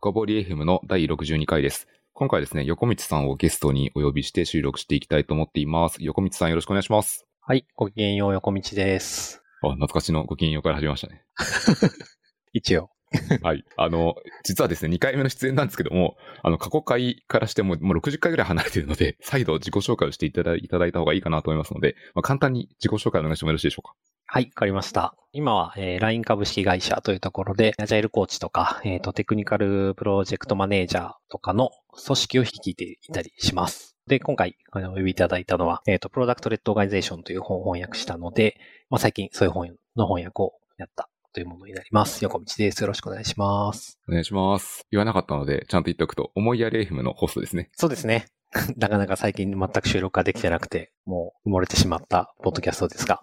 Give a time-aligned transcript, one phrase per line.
[0.00, 1.88] 深掘り FM の第62回です。
[2.12, 5.96] 今回ですね、横道さんをゲストにお呼びして収録していきたいと思っています。
[5.98, 7.26] 横道さんよろしくお願いします。
[7.40, 9.42] はい、ごきげんよう、横道です。
[9.60, 11.24] あ、懐かしのごきげんようから始めましたね。
[12.54, 12.90] 一応。
[13.42, 13.64] はい。
[13.76, 14.14] あの、
[14.44, 23.96] 実はですね、2回目の出演なんですけども、あの、過去回からしてももう60回ぐらい離れているので、再度自己紹介をしていただいただいた方がいいかなと思いますので、まあ、簡単に自己紹介お願いしてもよろしいでしょうか。
[24.30, 25.14] はい、わかりました。
[25.32, 31.70] 今は、えー LINE 株式会社というところで、アジャイルコーチとか、えっ、と、テクニカルプロジェクトマネージャーとかの
[32.04, 33.96] 組織を率いていたりします。
[34.06, 38.58] で、今回、お呼びいただいたのは、えっ、と、プロダクトレッドオーガニゼーションという本を翻訳したので、
[38.90, 42.22] まあ、最近そういう本の翻訳をやったというものになります。
[42.22, 42.82] 横道です。
[42.82, 43.98] よろしくお願いします。
[44.10, 44.84] お願いします。
[44.90, 47.70] 言わなかったので、ちゃんと言っておくと、思いやり FM のホストですね。
[47.72, 48.26] そうですね。
[48.76, 53.22] なかなか最近全く収録ができてなくて、もう埋もれてしまったポッドキャストですが、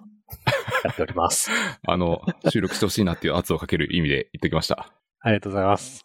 [0.85, 1.49] やっております。
[1.87, 4.93] あの、収録してほしいなっていう圧をかける意味で言っておきました。
[5.19, 6.03] ありがとうございます。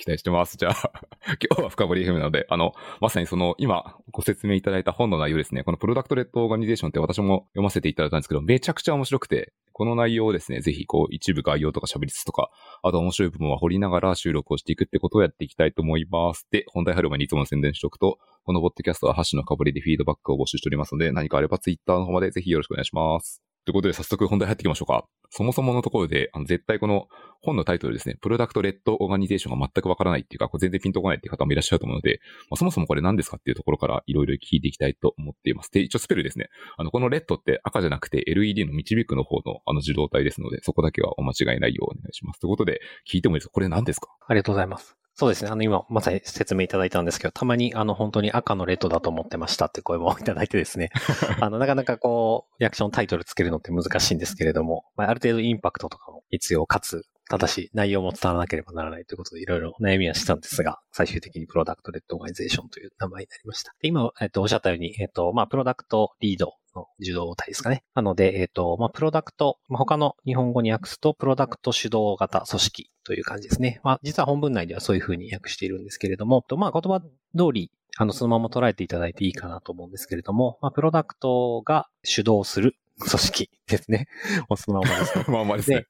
[0.00, 0.56] 期待してます。
[0.56, 0.92] じゃあ、
[1.50, 5.62] 今日は深掘り FM なので、あの、まさにその、今ご説明いただいた本の内容ですね。
[5.62, 12.50] このプロダクトレッドオーガニゼーションって私も読ませていただいたんですけど、めちゃくちゃ面白くて、この内容をですね、ぜひこう、一部概要とか喋りつつとか、
[12.82, 16.46] あと面白い部分は掘りながら収録をしていくってことをやっていきたいと思います。
[16.50, 23.42] で、本題入る前にいつもの宣伝しておくと、このポッドキャストはハッシュのかぶりでフィードバックを募集しておりますので、何かあればツイッターの方までぜひよろしくお願いします。
[23.64, 25.04] ということで、早速本題入っていきましょうか。
[25.32, 27.06] そもそものところで、あの絶対この
[27.40, 35.70] 本のタイトルですね、プロダクトレッドオーガニゼーションが全くわからないっていうか、これ全然ピンとこないっていう方もいらっしゃると思うので、まあ、そもそもこれ何ですかっていうところからいろいろ聞いていきたいと思っています。
[35.70, 36.48] で、一応スペルですね。
[36.76, 42.40] あの、このレッドって赤じゃなくて LED の導くの方のあの受動体ですので、そこだけはお間違いないようお願いします。
[42.40, 43.52] ということで、聞いてもいいですか？
[43.52, 44.08] これ何ですか？
[44.26, 44.99] ありがとうございます。
[45.14, 45.50] そうですね。
[45.50, 50.90] あの、今、まさに説明いただいたんですけど、たまに、あの、本当に赤のレッドだと思ってましたって声もいただいてですね。
[51.40, 63.72] あの、なかなかこう、リアクションタイトルつけるのって難しいんですけれども、まあ、ある程度インパクトとかも必要かつ、ただし、内容も伝わらなければならないということで、いろいろ悩みはしたんですが、最終的にプロダクトレッドオーガニゼーションという名前になりました。
[63.80, 67.82] で今、えっと、おっしゃったように、えっと、まあ、プロダクトリードの受動体ですかね。
[67.94, 73.80] なので、えっと、まあ、プロダクト、まあ、他の日本語に訳すと、プロダクト主導型組織という感じですね。
[73.82, 77.08] まあ、実は本文内ではそういうふうに訳しているんですけれども、とまあ、言葉通
[77.52, 84.06] り、あの、そのまま捉えていただいていいかなと思うんですけれども、まあ、プロダクトが主導する組織ですね。
[84.48, 85.24] もうそのままですね。
[85.28, 85.86] まあまあですね。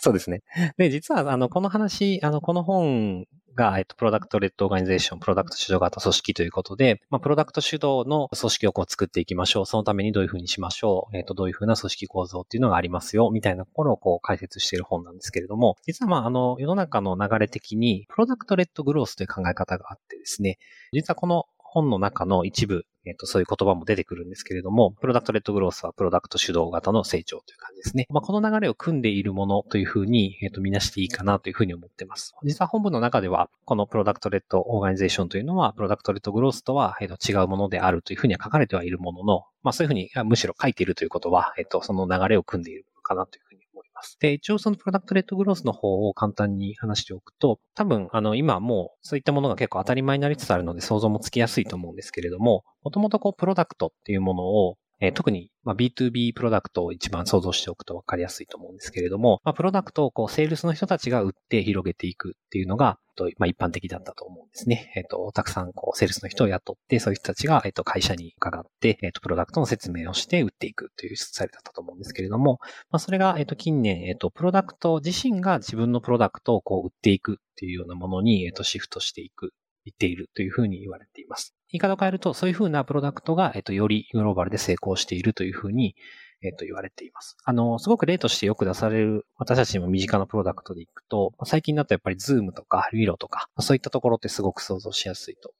[0.00, 0.42] そうですね。
[0.78, 9.66] で、実は、あの、この話、あの、この本が、えっと、 Product-Led Organization、プロダクト主導型組織ということで、まあ、プロダクト主導の組織をこう作っていきましょう。
[9.66, 11.16] そのためにどういうふうにしましょう。
[11.16, 13.30] えっと、どういうふうな組織構造っていうのがありますよ。
[13.30, 20.58] みたいなところをこう解説している本なんですけれども、実はまあ、あの、世の中の流れ的に、 Product-Led Growth という考え方があってですね、
[20.92, 28.06] 実はこの本の中の一部、えっ、と、そういう言葉も出てくるんですけれども、 Product-Led Growth はプロダクト主導型の成長という感じですね。
[28.10, 32.34] まあ、この流れを汲んでいるものというふうに、えっ、と、見なしていいかなというふうに思っています。
[32.44, 43.61] 実は本文の中では、この Product-Led Organization というのは、 Product-Led Growth とは、えっ、と、違うものであるというふうには書かれてはいるものの、まあ、そういうふうに、むしろ書いているということは、えっ、と、その流れを汲んでいるのかなというふうに
[44.02, 44.16] ます。
[44.20, 64.92] で、一応その Product-Led Growth の方を簡単に話しておくと、多分、あの、今もうそういったものが結構当たり前になりつつあるので想像もつきやすいと思うんですけれども、もともとこう、プロダクトっていうものを、えー特に、まあ、B2B プロダクトを一番想像しておくと分かりやすいと思うんですけれども、まあ、プロダクトをこう、セールスの人たちが売って広げていくっていうのが、とまあ、一般的だったと思うんですね。
[64.96, 72.58] えっ、と、たくさんこう、セールスの人を雇って、そういう人たちが、えっ、と、会社に伺って、えっ、と、プロダクトの説明をして売っていくというスタイルだったと思うんですけれども、
[72.90, 79.52] まあ、それが、えっ、と、近年、えっ、と、プロダクト自身が自分のプロダクトをこう、売っていくっていうようなものに、えっ、と、シフトしていく
[79.84, 81.54] 言っているというふうに言われています。
[81.72, 85.96] 言い方を変えると、そういうふうなプロダクトが、えっと、よりグローバルで成功しているというふうに、
[86.42, 87.36] えっと、言われています。
[87.44, 95.52] あの、すごく例としてよく出される、私たちにも身近なプロダクトでいくと、最近だとやっぱり Zoom とか Miro とか、そういったところってすごく想像しやすいと。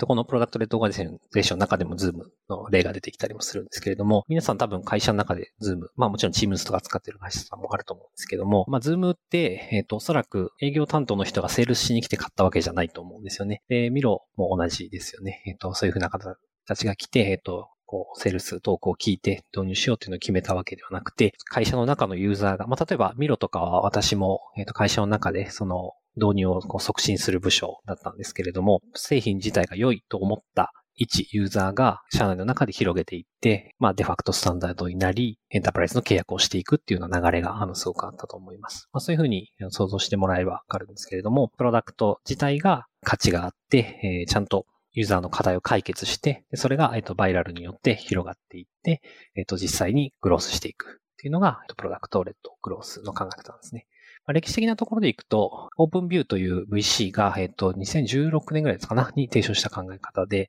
[0.00, 13.62] このプロダクトレッドオーガニゼーションの中でも Zoom の例が出てきたりもするんですけれども、皆さん多分会社の中で Zoom、まあもちろん Teams とか使ってる会社さんもあると思うんですけども、まあ Zoom って、えっ、と、おそらく営業担当の人がセールスしに来て買ったわけじゃないと思うんですよね。
[13.68, 15.42] で、Miro も同じですよね。
[15.46, 16.36] えっ、と、そういうふうな方
[16.66, 38.88] たちが来て、えっ、と、こう、セールストークを聞いて導入しようっていうのを決めたわけではなくて、会社の中のユーザーが、まあ、例えばミロとかは私も、えっ、と、会社の中でその導入をこう促進する部署だったんですけれども、製品自体が良いと思った一ユーザーが社内の中で広げていって、まあデファクトスタンダードになり、エンタープライズの契約をしていくっていうような流れがあのすごくあったと思います。
[38.92, 49.00] まあそういうふうに想像してもらえばわかるんですけれども、プロダクト自体が価値があって、えーちゃんとユーザーの課題を解決して、それが、バイラルによって広がっていって、
[49.34, 53.86] えっと、実際にグロースしていくっていうのが、プロダクトレッドグロースの考え方なんですね。
[54.26, 60.48] まあ、歴史的なところでいくと、オープンビューという VC が、えっ、と、2016年ぐらいですかな、に提唱した考え方で、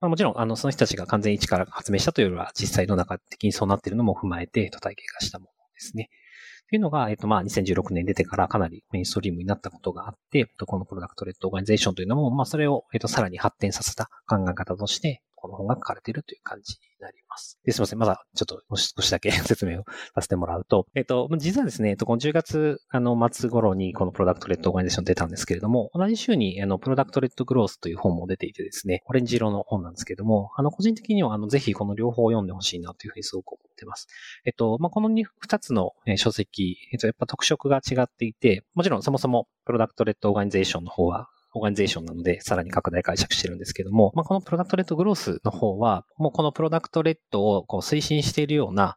[0.00, 6.08] まあ、もちろん、あの、その人たちが完全一から発明したというよりは、実際の中的にそうなっているのも踏まえて、体系化したものですね。
[6.70, 17.58] というのが、えっと、まあ、2016年出てからかなりメインストリームになったことがあって、このプロダクトレッドオーガニゼーションというのも、まあ、それを、えっと、さらに発展させた考え方として、この本が書かれているという感じになります。
[17.64, 17.98] ですいません。
[17.98, 19.84] まだちょっと少しだけ説明を
[20.14, 34.08] させてもらうと、 えっと、実はですね、この10月あの末頃にこの Product-Led Organization 出たんですけれども、同じ週にあの Product-Led Growth という本も出ていてですね、オレンジ色の本なんですけれども、あの個人的にはあのぜひこの両方を読んでほしいなというふうにすごく思ってます。
[34.44, 48.96] えっと、まあ、この 2, 2つの書籍、えっと、やっぱ特色が違っていて、もちろんそもそも Product-Led Organization の方は Organization なので、さらに拡大解釈してるんですけども、まあ、この Product-Led Growth の方は、もうこの Product-Led をこう推進しているような、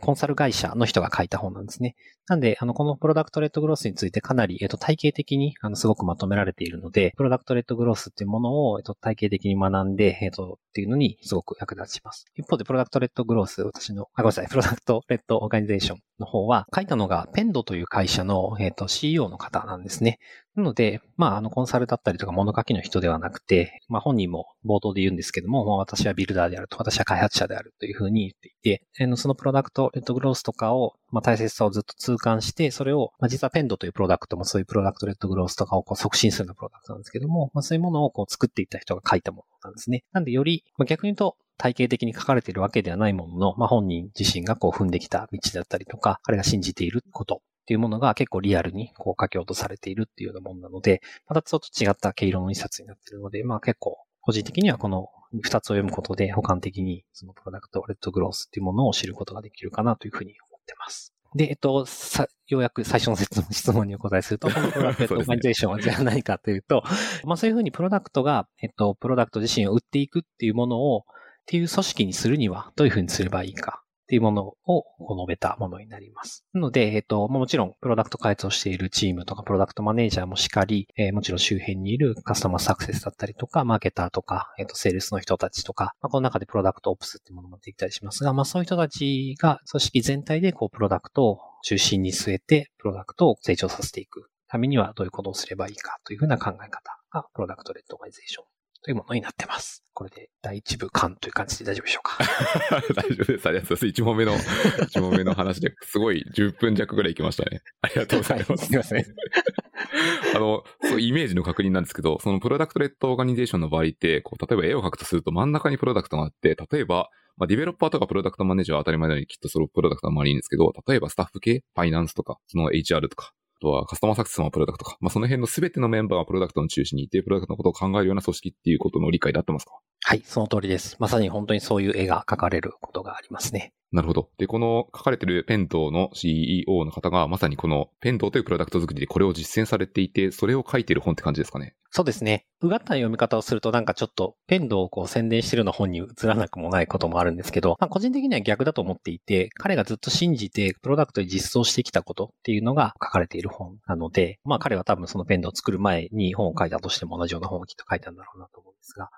[0.00, 1.94] コンサル会社の人が書いた本なんですね。
[2.28, 12.24] なんで、あの、この Product-Led Growth についてかなり、えっと、体系的に、あの、すごくまとめられているので、 Product-Led Growth っていうものを、えっと、体系的に学んで、えっと、っていうのにすごく役立ちます。
[12.34, 20.18] 一方で、 Product-Led Growth、私の、あ、ごめんなさい、 Product-Led Organization の方は、書いたのが、 Pendo という会社の、えっと、CEO の方なんですね。
[20.56, 28.82] なので、まあ、あの、コンサルだったりとか物書きの人ではなくて、まあ、本人も冒頭で言うんですけども、まあ、私は builder であると、私は開発者であるというふうに言っていて、
[29.16, 40.04] そのプロダクト、レッドグロースとかを、まあ、大切さをずっと痛感して、それを、まあ、実はペンドというプロダクトもそういうプロダクトレッドグロースとかをこう促進するようなプロダクトなんですけども、まあ、そういうものをこう作っていった人が書いたものなんですね。
[40.12, 55.08] なんで、より、まあ、逆に言うと、体系的に書かれているわけではないものの、まあ、本人自身がこう踏んできた道だったりとか、彼が信じていることっていうものが結構リアルにこう書き落とされているっていうようなものなので、またちょっと違った毛色の一冊になっているので、まあ結構個人的にはこの
[55.42, 61.15] 二つを読むことで、補完的にそのプロダクトレッドグロースっていうものを知ることができるかなというふうに思ってます。
[61.34, 66.82] で、えっと、さ、ようやく最初の質問にお答えすると、 このプロダクトオーガニゼーションはじゃないかというと、
[67.24, 71.02] まあそういうふうにプロダクトが、えっと、プロダクト自身を売っていくっていうものを、っ
[71.46, 76.44] ていう組織にするにはどういうふうにすればいいかっていうものを述べたものになります。
[76.52, 98.44] なので、えっと、もちろん、プロダクト開発をしているチームとか、プロダクトマネージャーもしかり、えー、もちろん周辺にいるカスタマーサクセスだったりとか、マーケターとか、えっと、セールスの人たちとか、まあ、この中でプロダクトオプスっていうものもできたりしますが、まあ、そういう人たちが組織全体で、こう、プロダクトを中心に据えて、プロダクトを成長させていくためにはどういうことをすればいいかというふうな考え方が、 Product-Led Organization
[98.82, 99.82] というものになってます。
[99.94, 102.18] これで第一部完という感じで大丈夫でしょうか？
[102.94, 103.46] 大丈夫です。
[103.48, 104.00] ありがとうございます。
[104.02, 104.34] 1問目の、
[104.86, 107.62] 1問目の話ですごい10分弱ぐらいいきましたね。
[107.82, 108.50] ありがとうございます。
[108.50, 109.04] はい、すみません。
[110.34, 124.96] あの、そう、イメージの確認なんですけど、その Product-Led Organization の場合って、こう、例えば絵を描くとすると真ん中にプロダクトがあって、例えば、まあ、ディベロッパーとかプロダクトマネージャーは当たり前のようにきっとそのプロダクトはまりいいんですけど、例えばスタッフ系、ファイナンスとか、その HR とか、あとはカスタマーサクセスのプロダクトか。
[125.00, 129.72] まあ、その辺の全てのメンバーがプロダクトの中心にいて、プロダクトのことを考えるような組織っていうことの理解であってますか？
[130.02, 130.96] はい、その通りです。
[131.00, 133.72] まさに本当にそういう絵が描かれることがありますね。
[133.96, 134.28] なるほど。
[134.36, 141.74] で、この書かれてるペントの CEO の方が、まさにこのペントというプロダクト作りでこれを実践されていて、それを書いてる本って感じですかね。
[141.90, 142.44] そうですね。
[142.60, 159.08] うがった読み方をするとなんかちょっとペンドをこう宣伝してるの本に映らなくもないこともあるんですけど、まあ、個人的には逆だと思っていて、彼がずっと信じてプロダクトに実装してきたことっていうのが書かれている本なので、まあ彼は多分そのペンドを作る前に本を書いたとしても同じような本をきっと書いたんだろうなと思うんですが、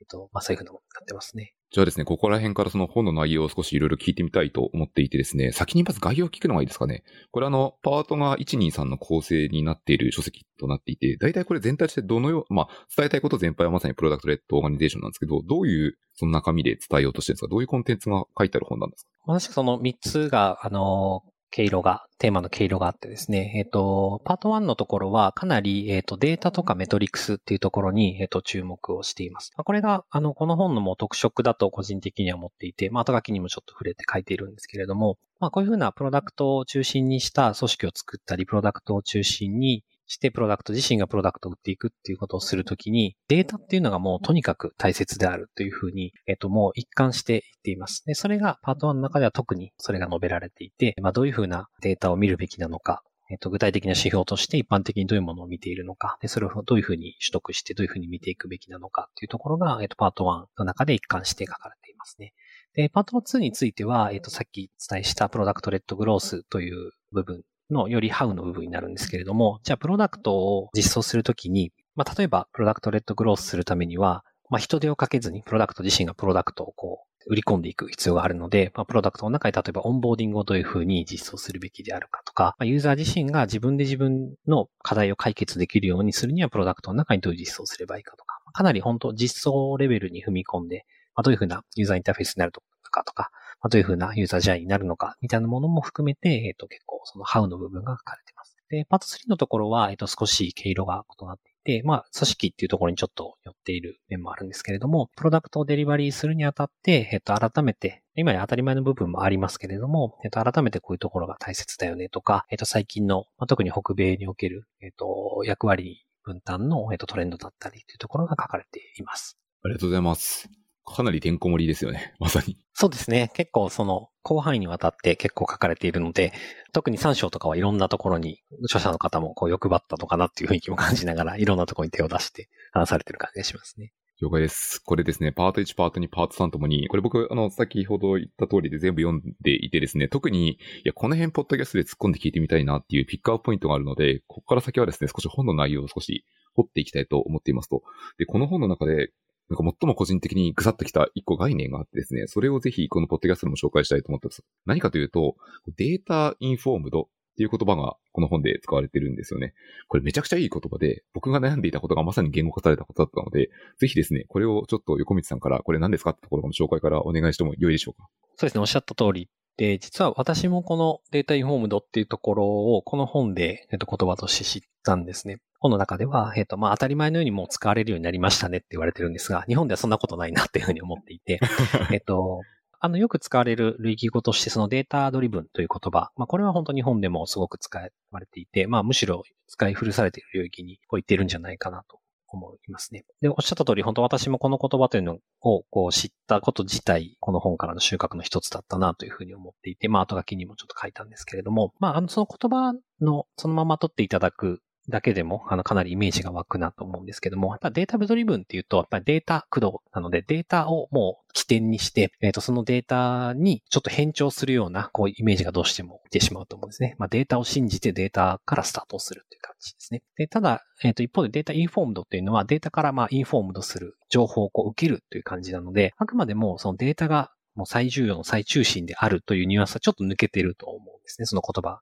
[0.00, 1.54] えっと、まあそういうふうなものになってますね。
[1.72, 7.04] じゃあですね、ここら辺からその本の内容を少しいろいろ聞いてみたいと思っていてですね、先にまず概要を聞くのがいいですかね。
[7.30, 17.48] これあの、パートが123の構成になっている書籍となっていて、大体これ全体としてどのよう、まあ、伝えたいこと全般はまさにプロダクトレッドオーガニゼーションなんですけど、どういうその中身で伝えようとしてるんですか？
[17.48, 19.10] どういうコンテンツが書いてある本なんですか？
[19.26, 29.52] 私その3つが、あの、毛色が、テーマの毛色があってですね、えっ、と、パート1のところはかなり、えっ、と、データとかメトリクスっていうところに、えっ、と、注目をしています。
[29.56, 48.02] これが、あの、この本のもう特色だと個人的には思っていて、まあ、後書きにもちょっと触れて書いているんですけれども、まあ、こういうふうなプロダクトを中心にした組織を作ったり、プロダクトを中心にして、プロダクト自身がプロダクトを売っていくっていうことをするときに、データっていうのがもうとにかく大切であるというふうに、えっと、もう一貫して言っています。
[48.04, 62.34] で、それがパート1の中では特にそれが述べられていて、まあ、どういうふうなデータを見るべきなのか、えっと、具体的な指標として一般的にどういうものを見ているのか、で、それをどういうふうに取得してどういうふうに見ていくべきなのかっていうところが、えっと、パート1の中で一貫して書かれていますね。
[62.74, 93.30] で、パート2については、えっと、さっきお伝えしたプロダクトレッドグロースという部分のより how の部分になるんですけれども、じゃあプロダクトを実装するときに、まあ、例えば Product-Led Growth するためには、まあ、人手をかけずにプロダクト自身がプロダクトをこう売り込んでいく必要があるので、まあ、プロダクトの中に例えばオンボーディングをどういうふうに実装するべきであるかとか、まあ、ユーザー自身が自分で自分の課題を解決できるようにするには、プロダクトの中にどういう実装すればいいかとか、かなり本当実装レベルに踏み込んで、まあ、どういうふうなユーザーインターフェースになるとかとか、
[93.62, 98.56] まあ、どういうふうなユーザージャーになるのか、みたいなものも含めて、えっ、と、結構その How の部分が書かれています。
[98.70, 119.36] で、パート3のところは、えっ、と、少し毛色が異なっていて、まあ、組織っていうところにちょっと寄っている面もあるんですけれども、プロダクトをデリバリーするにあたって、えっ、と、改めて、今や当たり前の部分もありますけれども、えっ、と、改めてこういうところが大切だよねとか、えっ、と、最近の、まあ、特に北米における、えっ、と、役割分担の、えっ、と、トレンドだったりというところが書かれています。
[119.64, 120.59] ありがとうございます。
[120.84, 122.14] かなりてんこ盛りですよね。
[122.20, 122.56] まさに。
[122.74, 123.30] そうですね。
[123.34, 126.32] 結構その、広範囲にわたって結構書かれているので、
[126.72, 133.92] 特に3章とかはいろんなところに、著者の方もこう欲張ったのかなっていう雰囲気も感じながら、いろんなところに手を出して話されてる感じがしますね。
[134.20, 134.82] 了解です。
[134.84, 147.82] これですね、パート1、パート2、パート3ともに、これ僕、あの、先ほど言った通りで全部読んでいてですね、特に、いや、この辺、ポッドキャストで突っ込んで聞いてみたいなっていうピックアップポイントがあるので、ここから先はですね、少し本の内容を少し掘っていきたいと思っていますと。
[148.18, 149.10] で、この本の中で、
[149.50, 154.44] なんか最も個人的にグサッときた一個概念があってですね、それをぜひこのポッドキャストでも紹介したいと思ってます。
[154.64, 155.36] 何かというと、
[155.76, 157.04] データインフォームドっ
[157.36, 159.54] ていう言葉がこの本で使われてるんですよね。
[159.88, 168.08] これめちゃくちゃいい言葉で、僕が悩んでいたことがまさに言語化されたことだったので、ぜひですね、これをちょっと横道さんからこれ何ですかってところの紹介からお願いしても良いでしょうか？
[168.36, 169.28] そうですね、おっしゃった通り
[169.60, 175.36] で、実は私もこのデータインフォームドっていうところをこの本で、えっと、言葉として知ったんですね。
[175.58, 181.40] 本の中では、えっと、まあ、当たり前のようにもう使われるようになりましたねって言われてるんですが、日本ではそんなことないなっていうふうに思っていて、
[181.92, 182.40] えっと、
[182.80, 186.10] あの、よく使われる類義語として、そのデータドリブンという言葉。
[186.16, 192.00] まあ、これは本当日本でもすごく使われていて、まあ、むしろ使い古されている領域に置いているんじゃないかなと
[192.36, 193.04] 思いますね。
[193.20, 216.96] で、おっしゃった通り、本当私もこの言葉というのをこう知ったこと自体、この本からの収穫の一つだったなというふうに思っていて、まあ後書きにもちょっと書いたんですけれども、まああのその言葉のそのまま取っていただくだけでも、あの、かなりイメージが湧くなと思うんですけども、やっぱ data-driven っていうと、やっぱりデータ駆動なので、データをもう起点にして、えっ、ー、と、そのデータにちょっと偏重するような、こう、イメージがどうしても出てしまうと思うんですね。
[216.98, 220.02] まあ、データを信じてデータからスタートするという感じですね。
[220.16, 231.26] で、ただ、えっ、ー、と、一方で data-informed っていうのは、データからまあ、 informed する情報をこう受けるという感じなので、あくまでもそのデータがもう最重要の最中心であるというニュアンスはちょっと抜けてると思うんですね。
[231.26, 231.80] その言葉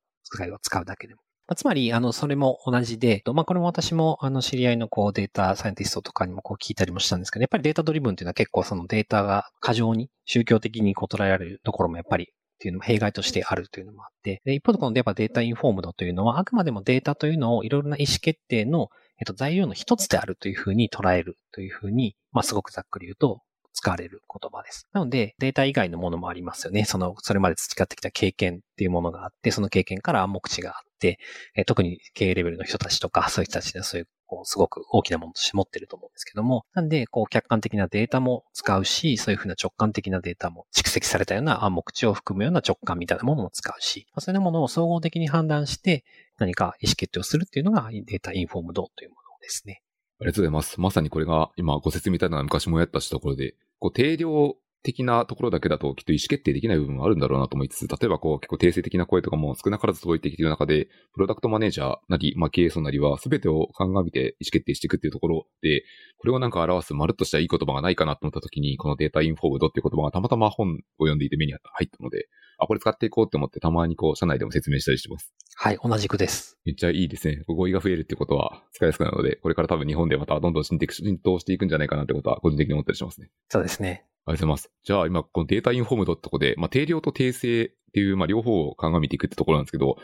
[0.60, 1.20] 使うだけでも。
[1.54, 12.26] つまり、あの、それも同じで、まあ、これも私も、あの、知り合いのこう、データサイエンティストとかにもこう聞いたりもしたんですけど、やっぱりデータドリブンっていうのは結構そのデータが過剰に宗教的にこう捉えられるところもやっぱりっ
[12.58, 18.88] ていうのも弊害としてあるというのもあって、で一方でこの data informed というのは、あくまでもデータというのをいろいろな意思決定の、
[19.20, 23.42] えっと、材料の一つであるというふうに捉えるというふうに、まあ、すごくざっくり言うと、
[23.78, 24.88] 使われる言葉です。
[24.92, 26.84] なので、データ以外のものもありますよね。
[26.84, 31.20] その、それまで培ってきた経験っていうものがあって、その経験から暗黙知があって、
[31.54, 46.04] え特に経営レベルの人たちとか、そういう人たちでそういう、こう、すごく大きなものとして持ってると思うんですけども、なんで、こう、客観的なデータも使うし、そういうふうな直感的なデータも蓄積されたような暗黙知を含むような直感みたいなものも使うし、そういうものを総合的に判断して、
[46.36, 49.82] 何か意思決定をするっていうのがデータインフォームドというものですね。
[50.20, 50.80] ありがとうございます。
[50.80, 65.84] まさにこれが今ご説明いただいたのは昔もやったしところで、こう定量的なところだけだときっと意思決定できない部分があるんだろうなと思いつつ、例えばこう結構定性的な声とかも少なからず届いてきている中で、プロダクトマネージャーなり、まあ経営層なりは全てを鑑みて意思決定していくっていうところで、
[66.18, 75.32] これをなんか表すまるっとしたいい言葉がないかなと思った時に、このデータインフォームドっていう言葉がたまたま本を読んでいて目に入ったので、あ、これ使っていこうって思ってたまにこう社内でも説明したりしてます。
[75.54, 76.58] はい、同じくです。
[76.64, 77.42] めっちゃいいですね。
[77.46, 80.78] 語彙が増えるってことは使いやすくなるので、これから多分日本でまたどんどん浸
[81.18, 83.30] 透していくんじゃないかなってことは個人的に思ったりしますね。
[83.48, 84.04] そうですね。
[84.28, 84.70] ありがとうございます。
[84.84, 89.96] じゃあ今、このデータインフォームドってとこで、まあ、定量と定性っていう、まあ、両方を鑑みていくってところなんですけど、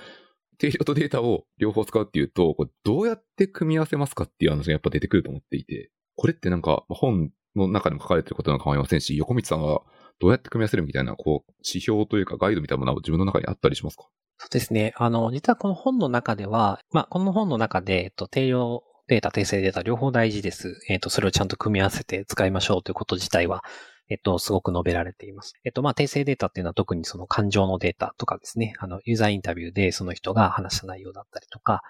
[0.59, 9.83] 定量とデータを両方使うっていうと、これどうやって組み合わせますかっていう話がやっぱ出てくると思っていて、これってなんか本の中でも書かれてることなのか構いませんし、横道さんは
[10.21, 14.05] どうやって組み合わせるみたいな、こう、指標というかガイドみたいなものは自分の中にあったりしますか？
[14.39, 14.95] そうですね。
[14.97, 20.81] あの、実はこの本の中では、まあ、この本の中で、えっと、定量データ、定性データ両方大事です。
[20.89, 23.63] えっと、それをちゃんと組み合わせて使いましょうということ自体は、
[24.09, 25.53] えっと、すごく述べられています。
[25.65, 31.83] えっと、まあ、訂正データっていうのは特にその感情のデータとかですね、あの、ユーザーインタビューでその人が話した内容だったりとか、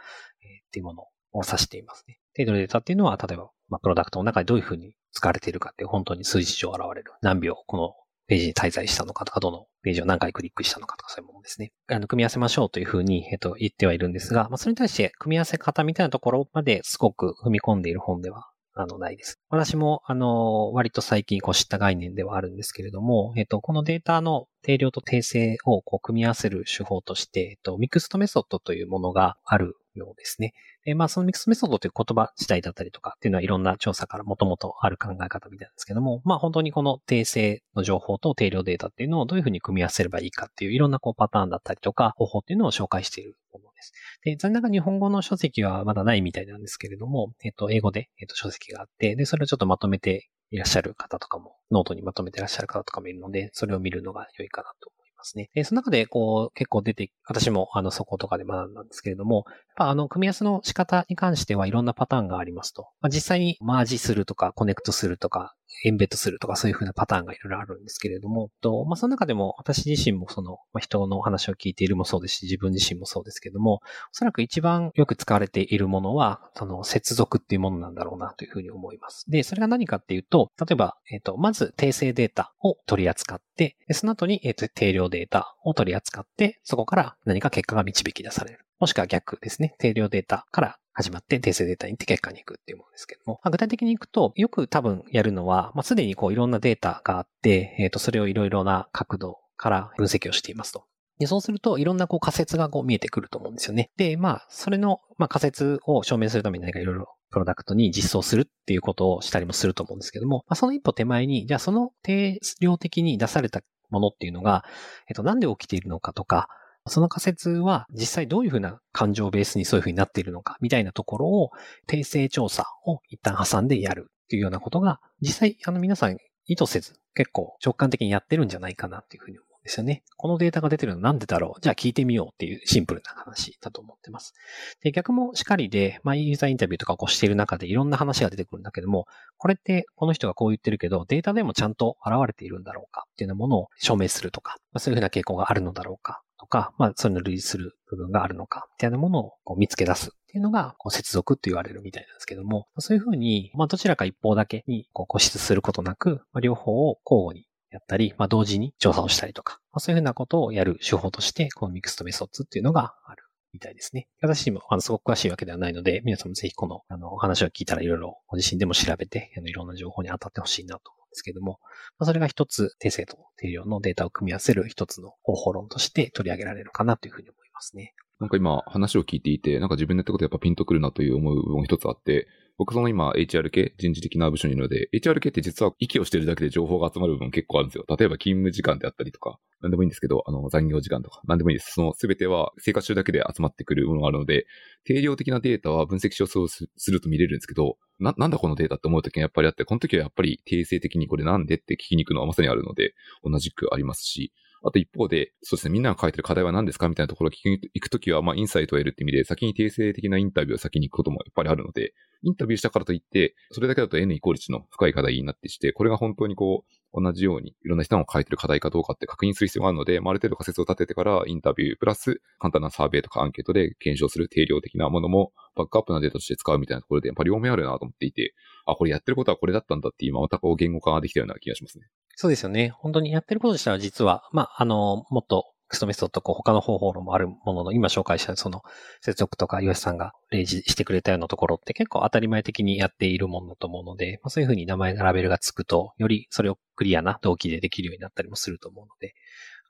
[0.42, 1.02] えー、っていうもの
[1.32, 2.18] を指していますね。
[2.36, 7.12] 程度のデータっていうのは、例えば、まあ、プロダクトの中でどういうふうに使われているかって本当に数字上現れる。
[7.22, 7.94] 何秒この
[8.26, 11.72] ページに滞在したのかとか、どのページを何回クリックしたのかとか、そういうものですね。
[11.88, 19.38] あの、組み合わせましょうというふうに、えっと、言ってはいるんですが、まあ、それに対して、組み合わせ方みたいなところまですごく踏み込んでいる本ではあの、ないです。
[19.50, 30.52] 私も、あの、割と最近こう知った概念ではあるんですけれども、えっと、このデータの定量と定性をこう組み合わせる手法として、えっと、 mixed method というものがあるようですね。
[30.84, 43.92] で、まあ、その mixed method という言葉自体だったりとかっていうのはいろんな調査からもともとある考え方みたいなんですけども、まあ、本当にこの定性の情報と定量データっていうのをどういうふうに組み合わせればいいかっていういろんなこうパターンだったりとか方法っていうのを紹介しているものです。
[44.22, 55.50] で、残念ながら日本語の書籍はまだないみたいなんですけれども、えっと、英語で、えっと、書籍があって、で、それをちょっとまとめていらっしゃる方とかも、ノートにまとめていらっしゃる方とかもいるので、それを見るのが良いかなと思いますね。
[55.54, 62.88] で、その中で、こう、結構出て、私も、あの、そことかで学んだんですけれども、やっぱ、あの、組み合わせの仕方に関してはいろんなパターンがありますと。
[63.00, 73.80] まあ、実際にマージするとか、コネクトするとか、エンベッドするとかそういうふうなパターンがいろいろあるんですけれども、と、まあ、その中でも私自身もその、まあ、人の話を聞いているもそうですし、自分自身もそうですけれども、お
[74.12, 79.24] そらく一番よく使われているものは、その接続っていうものなんだろうなというふうに思います。
[79.28, 88.64] で、それが何かっていうと、例えば、えっ、ー、と、まず定性データを取り扱って、その後に、えっ、ー、と、定量データを取り扱って、そこから何か結果が導き出される。
[88.78, 89.74] もしくは逆ですね。
[89.78, 100.84] 定量データから始まって訂正データに行って結果に行くっていうものですけども、まあ、具体的に行くと、よく多分やるのは、まあ、すでにこういろんなデータがあって、えっ、ー、と、それをいろいろな角度から分析をしていますと。
[101.18, 103.90] でそうすると、いろんなこう仮説がこう見えてくると思うんですよね。
[103.96, 114.64] で、まあ、それの、まあ、仮説を証明するために何かいろいろプロダクトに実装するっていうことをしたりもすると思うんですけども、まあ、その一歩手前に、じゃあその定量的に出されたものっていうのが、
[115.08, 116.48] えっと、なんで起きているのかとか、
[116.86, 121.50] その仮説は実際どういうふうな感情をベースにそういうふうになっているのかみたいなところを
[121.88, 130.02] 訂正調査を一旦挟んでやるっていうようなことが実際あの皆さん意図せず結構直感的にやってるんじゃないかなっていうふうに思うんですよね。
[130.18, 131.60] このデータが出てるのはなんでだろう？
[131.62, 134.34] じゃあ聞いてみようっていうシンプルな話だと思ってます。
[134.82, 139.06] で、逆もしかりで、まあ、ユーザーインタビューとかこうしている中でいろんな話が出てくるんだけども、
[139.38, 164.08] これってこの人がこう言ってるけど、データでもちゃんと現れているんだろうかっていうようなものを証明するとか、まあ、そういうふうな傾向があるのだろうかとか、まあ、それの類似する部分があるのかみたいなものをこう見つけ出すっていうのが、こう接続って言われるみたいなんですけども、そういうふうに、まあ、どちらか一方だけにこう固執することなく、まあ、両方を交互にやったり、まあ、同時に調査をしたりとか、まあ、そういうふうなことをやる手法として、この mixed methods っていうのがあるみたいですね。
[164.20, 171.58] 私も、あの、すごく詳しいわけではないので、皆さんもぜひこの、あの、お話を聞いたらいろいろご自身でも調べて、あの、いろんな情報に当たってほしいなと思ですけども、
[171.98, 177.94] まあ、それが一つ、定性と定量のデータを組み合わせる一つの方法論として取り上げられるかなというふうに思いますね。
[178.20, 187.84] なんか今話を聞いていて、なんか自分でやったことやっぱピンとくるなという思う部分が一つあって、僕その今 HR 系、人事的な部署にいるので、HR 系って実は息をしてるだけで情報が集まる部分結構あるんですよ。
[187.88, 191.72] 例えば勤務時間であったりとか、なんでもいいんですけど、あの残業時間とか、なんでもいいです。
[191.72, 194.46] その全ては生活中だけで集まってくるものがあるので、
[194.84, 204.32] 定量的なデータは分析しようすると見れるんですけど、な、なんだこのデータって思うときがやっぱりあって、この時はやっぱり定性的にこれなんでって聞きに行くのはまさにあるので、同じくありますし、
[204.66, 231.86] あと一方で、そうですね、みんなが書いてる課題は何ですかみたいなところを聞きに行くときは、まあ、インサイトを得るって意味で、先に定性的なインタビューを先に行くこともやっぱりあるので、インタビューしたからといって、それだけだと N イコール1の深い課題になってして、これが本当にこう、同じようにいろんな人が書いてる課題かどうかって確認する必要があるので、まあ、ある程度仮説を立ててからインタビュープラス簡単なサーベイとかアンケートで検証する定量的なものもバックアップなデータとして使うみたいなところで、やっぱり両面あるなと思っていて、あ、これやってることはこれだったんだって今またこう言語化ができたような気がしますね。
[232.16, 232.70] そうですよね。
[232.78, 238.62] 本当にやってることとしては実は、まあ、あの、もっとクストメソッドとこう他の方法論もあるものの、今紹介したその
[239.00, 249.14] 接続とか岩 s さんが例示してくれたようなところって結構当たり前的にやっているものだと思うので、まあ、そういうふうに名前がラベルがつくと、よりそれをクリアな動機でできるようになったりもすると思うので、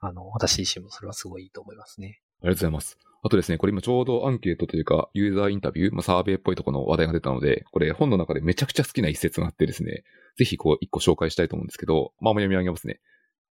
[0.01, 2.21] あの、私自身もそれはすごいいいと思いますね。
[2.43, 3.14] ありがとうございます。
[3.27, 10.05] あとですね、これ今ちょうどアンケートというか、ユーザーインタビュー、まあ、サーベイっぽいところの話題が出たので、これ本の中でめちゃくちゃ好きな一節があってですね、
[10.37, 13.01] ぜひこう一個紹介したいと思うんですけど、まあ、読み上げますね。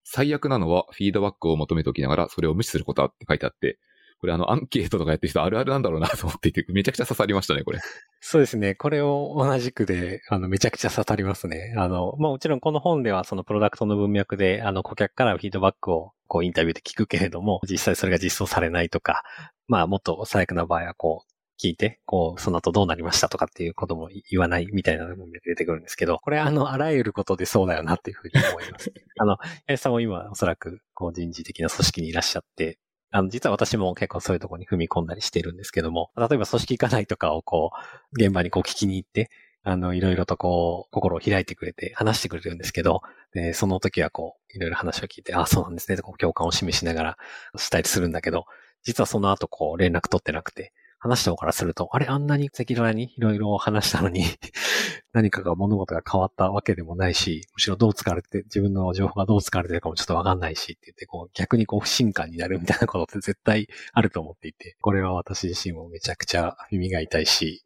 [0.05, 3.79] 最悪なのはフィードバックを求めておきながらそれを無視することだって書いてあって、
[4.23, 7.81] これあのアンケートとかやってる人あるあるなんだろうなと思っていて、めちゃくちゃ刺さりましたね、これ。
[8.21, 8.77] そうですね。
[8.77, 11.75] これを同じくで、あの、めちゃくちゃ刺さりますね。
[11.77, 19.25] あの、まあもちろんこの本ではそのプロダクトの文脈で、あの、顧客からフィードバックをこうインタビューで聞くけれども、実際それが実装されないとか、
[19.67, 21.33] まあもっと最悪な場合はこう、
[21.63, 28.93] 聞いて、こう、その後どうなりましたとかっていうことも言わないみたいなのが出てくるんですけど、これあの、あらゆることでそうだよなっていうふうに思います。
[29.19, 32.79] あの、八重さんも今おそらく、こう、人事的な組織にいらっしゃって、
[33.13, 37.71] あの、実は私も結構そういうとこに踏み込んだりしてるんですけども、例えば組織課題とかをこ
[38.17, 39.31] う、現場にこう聞きに行って、
[39.65, 43.03] あの、いろいろとこう、心を開いてくれて話してくれるんですけど、
[43.35, 47.17] でその時はこう、いろいろ話を聞いて、あ、そうなんですね、とこう共感を示しながら
[47.59, 48.47] したりするんだけど、
[48.83, 54.25] 実はその後こう、連絡取ってなくて、話した方からすると、あれ、あんなに赤裸々にいろいろ話したのに
[55.13, 67.65] 何かが物事が変わったわけでもないし、むしろどう使われて、自分の情報がどう使われてるかもちょっとわかんないしって言って、こう逆にこう不信感になるみたいなことって絶対あると思っていて、これは私自身もめちゃくちゃ耳が痛いし、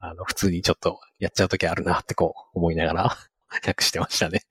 [0.00, 3.16] あの、普通にちょっとやっちゃうときあるなってこう思いながら
[3.64, 4.42] 訳してましたね。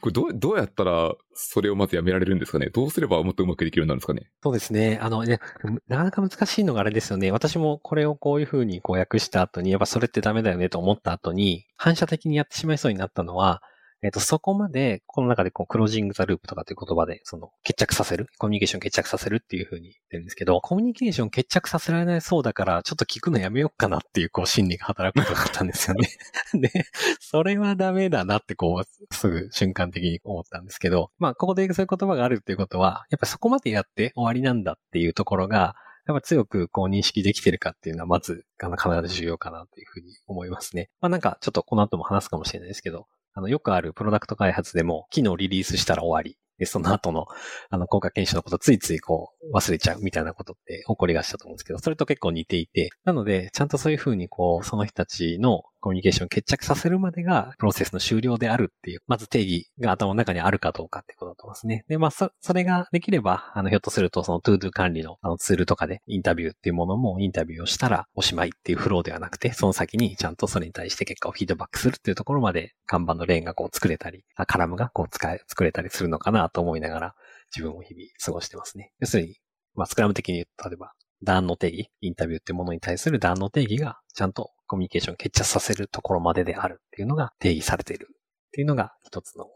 [0.00, 2.70] これどう、どうやったら、それをまずやめられるんですかね？
[2.70, 4.30] どうすればもっとうまくできるようになるんですかね？
[4.42, 4.98] そうですね。
[5.02, 5.40] あのね、
[5.88, 7.30] なかなか難しいのがあれですよね。
[7.30, 13.62] 私もこれをこういうふうにこう訳した後に、やっぱそれってダメだよねと思った後に、反射的にやってしまいそうになったのは、
[14.02, 26.08] えっ、と、そこまで、この中でこう、クロージングザループとかという言葉で、その、決着させる、コミュニケーション決着させるっていうふうに言ってるんですけど、コミュニケーション決着させられないそうだから、ちょっと聞くのやめようかなっていう、こう、心理が働くことがあったんですよね。
[26.54, 26.70] で、
[27.18, 35.74] それはダメだなって、こう、すぐ瞬間的に思ったんですけど、まあ、ここでそういう言葉があるっていうことは、やっぱそこまでやって終わりなんだっていうところが、
[36.06, 38.70] やっぱ強くこう認識できてるかっていうのはまず、必
[39.02, 40.88] ず重要かなというふうに思いますね。
[41.02, 43.06] まあなんかちょっとこの後も話すかもしれないですけど、
[43.38, 46.36] あの、よくあるプロダクト開発でも、機能リリースしたら終わり。
[46.58, 47.28] で、その後の、
[47.70, 61.84] あの、効果検証のことついついこう、忘れちゃうみたいなことって起こりがちだと思うんですけど、それと結構似ていて、なので、ちゃんとそういうふうにこう、その人たちのコミュニケーションを決着させるまでが、プロセスの終了であるっていう、まず定義が頭の中にあるかどうかってことだと思いますね。
[61.88, 77.14] で、まあ、そ、それができれば、あの、ひょっとすると、その ToDo 管理のあのツールとかでインタビューっていうものもインタビューをしたらおしまいっていうフローではなくて、その先にちゃんとそれに対して結果をフィードバックするっていうところまで、看板のレーンがこう作れたり、カラムがこう使え、作れたりするのかなと思いながら、
[77.54, 78.92] 自分を日々過ごしてますね。
[79.00, 79.36] 要するに、
[79.74, 89.46] まあ、スクラム的に言うと、例えば、段の定義、インタビューっていうものに対する段の定義が、ちゃんとコミュニケーションを決着させるところまでであるっていうのが定義されているっていうのが一つの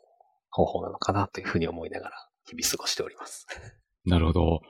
[0.50, 3.46] 方法なのかなというふうに思いながら日々過ごしております。
[4.04, 4.60] なるほど。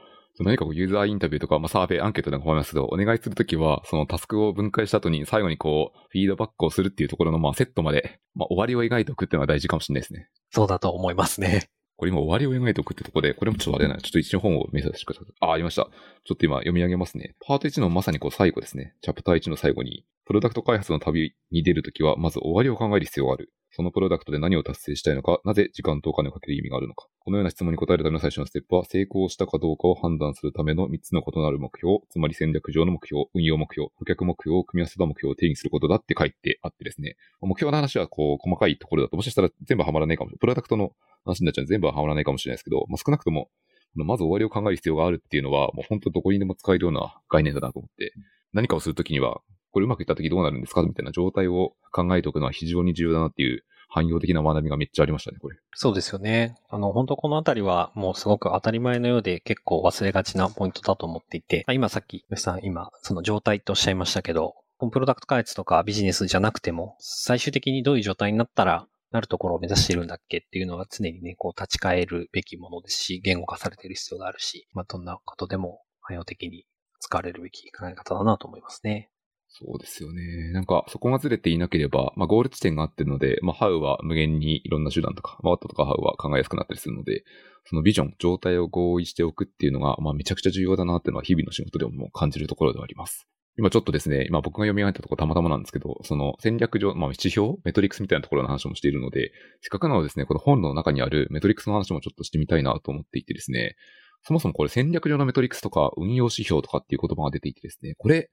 [0.41, 10.31] 何かこうユーザーインタビューとか、まあ、サーベイ、アンケートなんか思いますけど、お願いするときは、そのタスクを分解した後に最後にこう、フィードバックをするっていうところの、まあ、セットまで、まあ、終わりを描いておくっていうのは大事かもしれないですね。
[10.51, 11.69] そうだと思いますね。
[11.97, 15.33] これ今終わりを描いておくってとこで、これもちょっとあれな、ちょっと一応本を見させてください。
[15.41, 15.85] あ、ありました。
[16.25, 17.35] ちょっと今読み上げますね。
[17.47, 18.95] パート1のまさにこう最後ですね。
[19.03, 23.53] チャプター1の最後に、プロダクト開発の旅に出るときは、まず終わりを考える必要がある。
[23.71, 27.07] そのプロダクトで何を達成したいのか、なぜ時間とお金をかける意味があるのか。
[27.19, 37.17] このような質問に答えるための最初のステップは、成功したかどうかを判断するための3つの異なる目標、つまり戦略上の目標、運用目標、顧客目標を組み合わせた目標を定義することだって書いてあってですね。
[37.43, 40.39] 目標の話はこう、細かいところだと、もしかしたら全部はまらないかもしれない。
[40.39, 40.93] プロダクトの
[41.27, 43.51] 話になっちゃう全部ははまらないかもしれないですけど、まあ、少なくとも、
[43.97, 48.15] まず終わりを考える必要があるっていうのは、もう本当どこにでも使えるような概念だなと思って、
[48.55, 49.41] 何かをするときには、
[49.73, 50.83] これうまくいったときどうなるんですか？
[50.83, 55.57] みたいな状態を考えておくのは非常に重要だなっていう汎用的な学びがめっちゃありましたね、これ。
[55.75, 56.57] そうですよね。
[56.71, 64.55] あの、本当このあたりはもうすごく当たり前のようで結構忘れがちなポイントだと思っていて、今さっき、吉さん今、その状態とおっしゃいましたけど、
[64.93, 76.65] プロダクト開発とかビジネスじゃなくても、最終的にどういう状態になったら、なるところを目指しているんだっけっていうのは常にね、こう立ち返るべきものですし、言語化されている必要があるし、まあ、どんなことでも汎用的に
[76.99, 79.11] 使われるべき考え方だなと思いますね。
[79.55, 80.51] そうですよね。
[80.53, 87.23] なんか、そこがずれていなければ、まあ、ゴール地点があってるので、まあ、ハウは無限にいろんな手段とか、ワットとかハウは考えやすくなったりするので、
[87.65, 93.29] そのビジョン、状態を合意しておくっていうのが、まあ、めちゃくちゃ重要だなっていうのは日々の仕事でも感じるところではあります。
[93.59, 103.77] 今ちょっとですね、今僕が読み上げたとこたまたまなんですけど、その戦略上、まあ指標メトリックスみたいなところの話もしているので、せっかくなのでですね、この本の中にあるメトリックスの話もちょっとしてみたいなと思っていてですね、
[104.23, 108.31] そもそもこれ戦略上のメトリックスとか運用指標とかっていう言葉が出ていてですね、これ、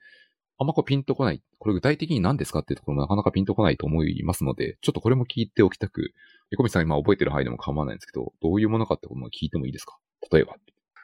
[0.60, 1.42] あんまこうピンとこない。
[1.58, 6.14] これ具体的に何ですかっていうところもなかなかピンとこないと思いますので、ちょっとこれも聞いておきたく、
[6.52, 9.98] 横道さん今覚えてる範囲でも構わないんですけど、どういうものかってことも聞いてもいいですか？
[10.32, 10.56] 例えば、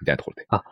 [0.02, 0.46] みたいなところで。
[0.50, 0.64] あ、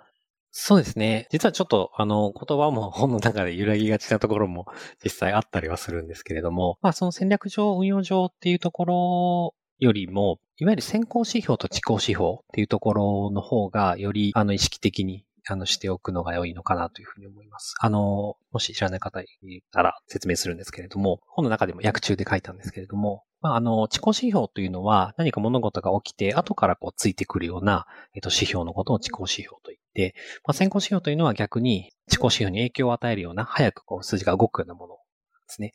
[0.52, 1.28] そうですね。
[1.32, 4.68] 実はちょっと、あの、言葉も本の中で揺らぎがちなところも
[5.04, 17.76] 実際あったりはするんですけれども、まあその戦略上、運用上っていうところよりも、いわゆる先行指標と遅行指標っていうところの方が、より、あの、意識的にあの、しておくのが良いのかなというふうに思います。
[17.80, 19.28] あの、もし知らない方い
[19.72, 35.00] たら説明するんですけれども、本の中でも訳中で書いたんですけれども、まあ、あの、遅行指標というのは何か物事が起きて後からこうついてくるような、えっと、指標のことを遅行指標と言って、まあ、先行指標というのは逆に遅行指標に影響を与えるような、早くこう数字が動くようなもので
[35.48, 35.74] すね。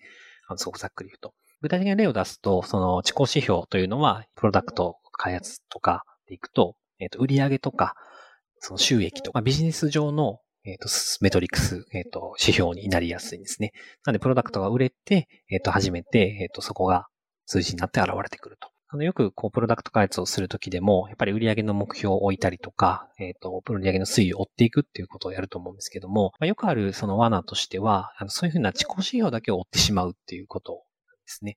[0.48, 1.34] あの、すごくざっくり言うと。
[1.60, 7.94] 具体的な例を出すと、その遅行指標というのは、プロダクト開発とかでいくと、えっと、売上とか、
[8.60, 10.88] その収益とか、ビジネス上の、えっ、と、
[11.20, 13.72] メトリックス、えっ、と、指標になりやすいんですね。
[14.04, 17.06] なので、プロダクトが売れて、えっ、と、初めて、えっ、と、そこが
[17.46, 18.68] 数字になって現れてくると。
[18.90, 30.78] あの、よく、こう、プロダクト開発をするときでも、やっぱり売上の目標を置いたりとか、えっ、と、売上の推移を追っていくっていうことをやると思うんですけども、まあ、よくあるその罠としては、あのそういうふうな自己指標だけを追ってしまうっていうことで
[31.26, 31.56] すね。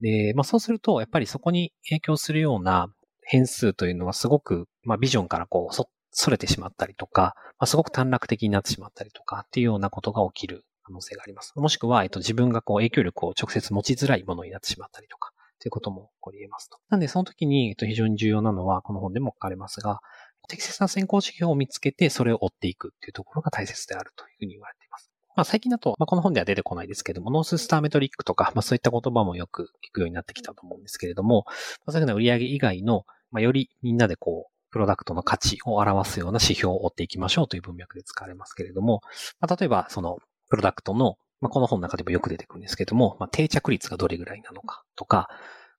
[0.00, 2.88] で、まあそうすると、やっぱりそこに影響するような
[3.22, 11.52] 変数というのはすごく、まあビジョンからこう、そ、それてしまったりとか、まあすごく短絡的になってしまったりとかっていうようなことが起きる可能性があります。
[11.56, 16.78] もしくは、えっと、自分がこう影響力を直接持ちづらいものになってしまったりとか、ということも起こり得ますと。
[16.88, 20.00] なんで、その時に、えっと、非常に重要なのは、この本でも書かれますが、
[20.48, 25.10] 適切な先行指標を見つけて、それを追っていくっていうところが大切であるというふうに言われています。
[25.34, 31.52] まあ、最近だと、まあ、この本では出てこないですけども、ノーススターメトリックとか、まあ、そういった言葉もよく聞くようになってきたと思うんですけれども、ま
[31.88, 39.00] あ、そういうふうな売上以外の、まあ、よりみんなでこう、プロダクトの価値を表すような指標を追っていきましょうという文脈で使われますけれども、
[39.40, 40.18] まあ、例えば、その、
[40.50, 45.30] プロダクトの、まあ、この本の中でもよく出てくるんですけども、まあ、定着率がどれぐらいなのかとか、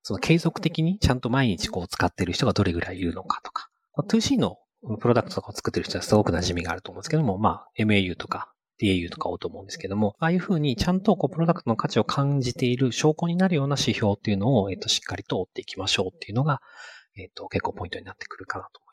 [0.01, 4.57] その継続的にちゃんと毎日こう使っている人がどれぐらいいるのかとか、ま 2C の
[4.99, 16.61] プロダクトとかを作ってる人はすごく馴染みがあると思うんですけども、まあ、MAU とか DAU とか多いと思うんですけども、ああいうふうにちゃんとこうプロダクトの価値を感じている証拠になるような指標っていうのを、えっ、と、しっかりと追っていきましょうっていうのが、
[17.15, 18.86] えっ、と、結構ポイントになってくるかなと。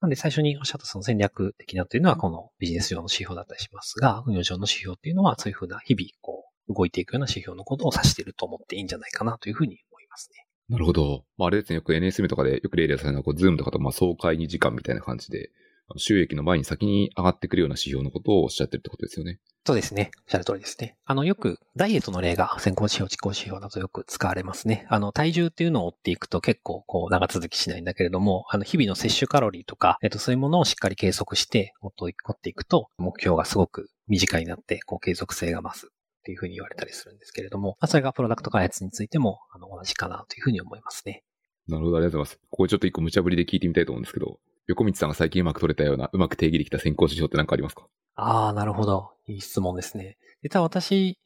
[0.00, 10.46] なんで最初におっしゃったその戦略的なというのはこのビジネス上の指標だったりしますが、運用上の指標っていうのはそういうふうな日々こう動いていくような指標のことを指していると思っていいんじゃないかなというふうに思いますね。
[10.68, 11.24] なるほど。
[11.38, 15.50] まあ、あれですね、よく NSM とかでよく例でされるのは、こう、ズームとかと、まあ、総会に時間みたいな感じで、
[15.96, 19.38] 収益の前に先に上がってくるような指標のことをおっしゃってるってことですよね。
[19.64, 20.12] そうですね。
[20.18, 20.96] おっしゃる通りですね。
[21.04, 24.86] あの、よく、ダイエットの例が先行指標、実行指標だとよく使われますね。
[24.88, 41.24] あの、体重っていうのを追っていくと結構、こう、長続きしないんだけれども、あの、日々の摂取カロリーとか、えっと、そういうものをしっかり計測して、追っていくと、目標がすごく短いなって、こう、継続性が増すっていうふうに言われたりするんですけれども、まあ、それがプロダクト開発についても、あの、同じかなというふうに思いますね。
[41.66, 42.40] なるほど、ありがとうございます。
[42.50, 44.38] ここちょっと一個無茶ぶりで聞いてみたいと思うんですけど、
[44.68, 47.86] 横道さんが最近うまく取れたような、うまく定義できた先行指標って何かありますか？
[48.16, 49.12] ああ、なるほど。
[49.26, 50.16] いい質問ですね。
[50.42, 51.18] 実は私、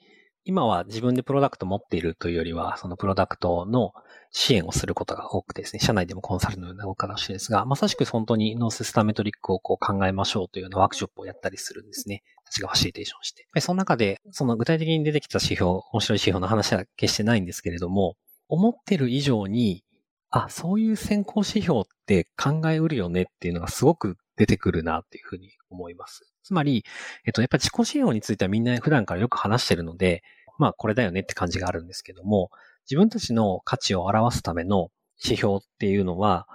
[0.45, 3.93] 今は自分でプロダクト持っているというよりは、そのプロダクトの
[4.31, 12.23] 支援をすることが多くてですね、社内でもコンサルのような動きしですが、まさしく本当にノーススタメトリックをこう考えましょうというようなワークショップをやったりするんですね。
[12.45, 13.47] 私がファシリテーションして。
[13.61, 18.17] その中で、その具体的に出てきた指標、面白い指標の話は決してないんですけれども、
[18.49, 19.85] 思ってる以上に
[20.31, 26.33] あ、そういう先行指標って考えうるよねっていうのがすごく出てくるなっていうふうに思います。
[26.43, 26.85] つまり、
[27.27, 30.23] えっと、やっぱ自己指標についてはみんな普段からよく話してるので、
[30.59, 32.51] まあこれだよねって感じがあるんですけども、
[32.89, 34.91] 自分たちの価値を表すための
[35.23, 36.47] 指標っていうのは、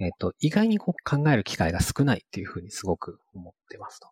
[0.00, 4.08] えっと、意外にこう考える機会が少ないっていうふうにすごく思ってますと。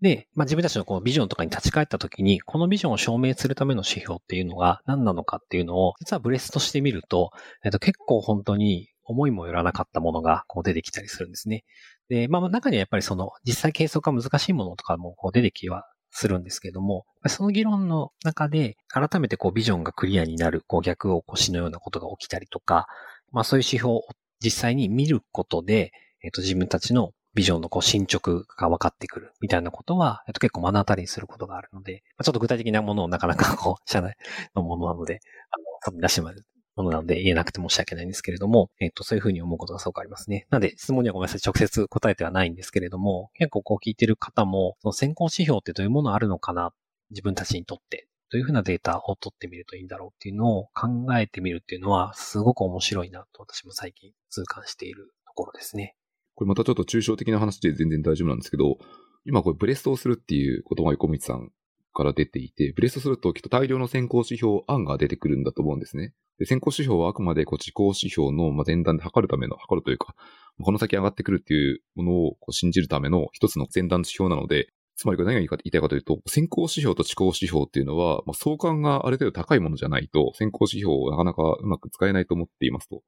[0.00, 7.30] で、まあ、自分たちのこのビジョンとかに立ち返った時に、このビジョンを証明するための指標っていうのが何なのかっていうのを、実はブレスとしてみると、
[7.64, 11.64] えっと、結構本当に思いもよらなかったものがこう出てきたりするんですね。
[12.08, 22.86] で、まあ、中にはやっぱりその、実際計測が難しいものとかもこう出てきはするんですけども、その議論の中で、改めてこうビジョンがクリアになる、こう逆を腰のようなことが起きたりとか、
[23.30, 24.02] まあそういう指標を
[24.42, 34.16] 実際に見ることで、えっ、と自分たちのビジョンのこう進捗が分かってくるみたいなことは、えっと、結構目の当たりにすることがあるので、まちょっと具体的なものをなかなかこう、社内
[34.54, 36.42] のものなので、あの、飛び出してまで
[36.76, 40.46] ものなので言えなくて申し訳ないんですけれども、えっと、そういうふうに思うことがすごくありますね。
[40.50, 46.72] なので、質問にはごめんなさい、直接答えてはないんですけれども、結構こう聞いてる方も、その先行指標ってどういうものあるのかな、
[47.10, 55.96] 自分たちにとって、どういうふうなデータを取ってみるといいんだろうっていうのを考えてみるっていうのは、すごく面白いなと私も最近痛感しているところですね。
[56.34, 58.78] これまたちょっと抽象的な話で全然大丈夫なんですけど、
[59.26, 61.50] 今これブレストをするっていう言葉が横道さん
[61.92, 66.14] から出ていて、ブレストするときっと大量の先行指標案が出てくるんだと思うんですね。
[66.38, 70.14] で先行指標はあくまでこう自己指標の前段で測るための、測るというか、
[70.62, 83.02] この先上がってくるっていうものをこう信じるための一つの前段指標なので、つまりこれ何が言いたいかというと、先行指標と遅行指標っていうのは、まあ、相関がある程度高いものじゃないと、先行指標をなかなかうまく使えないと思っていますと。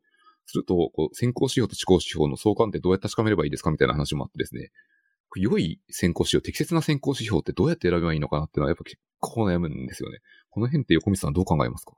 [0.47, 4.71] すると、こう先行指標と遅行指標の相関ってどうやって確かめればいいですかみたいな話もあってですね。
[5.37, 10.19] 良い先行指標、適切な先行指標ってどうやって選べばいいのかなっていうのはやっぱ結構悩むんですよね。
[10.51, 11.93] この辺って横道さんどう考えますか？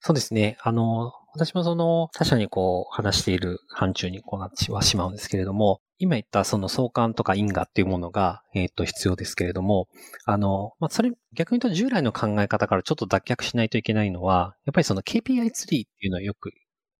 [0.00, 0.56] そうですね。
[0.62, 9.86] あの、私もその他社にこう話している範疇にこうなってはしまうんですけれども、今言ったその相関とか因果っていうものが、えっ、と、必要ですけれども、
[10.24, 16.52] あの、まあ、それ、逆に言うと従来の考え方からちょっと脱却しないといけないのは、やっぱりその KPI ツリーっていうのはよく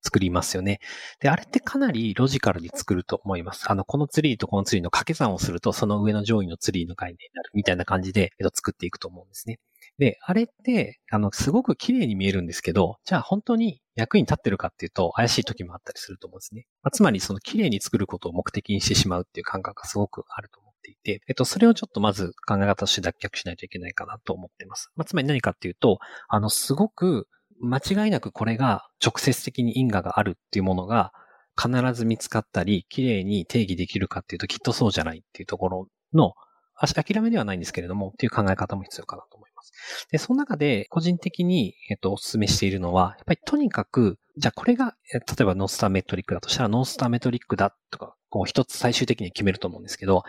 [0.02, 0.80] 作りますよね。
[1.20, 3.70] で、あれってかなりロジカルに作ると思います。
[3.70, 9.58] あの、このツリーとこのツリーの掛け算をすると、その上の上位のツリーの概念になるみたいな感じで、えっと、作っていくと思うんですね。
[10.00, 16.66] で、あれって、あの、すごく綺麗に見えるんですけど、じゃあ本当に役に立ってるかっていうと、怪しい時もあったりすると思うんですね。
[16.82, 24.90] まあ、つまり、その綺麗に作ることを目的にしてしまうっていう感覚がすごくあると思っていて、えっと、それをちょっとまず考え方として脱却しないといけないかなと思っています。
[24.96, 27.28] まあ、つまり何かっていうと、あの、すごく
[27.60, 31.12] 間違いなくこれが直接的に因果があるっていうものが
[31.62, 36.32] 必ず見つかったり、綺麗に定義できるかっていうときっとそうじゃないっていうところの、
[36.80, 39.24] 諦めではないんですけれども、っていう考え方も必要かな
[39.60, 40.08] ます。
[40.10, 50.22] で、その中で個人的に、えっと、お勧めしているのは、やっぱりとにかく、じゃあこれが、例えばノースターメトリックだとしたら、ノースターメトリックだとか、こう一つ最終的に決めると思うんですけど、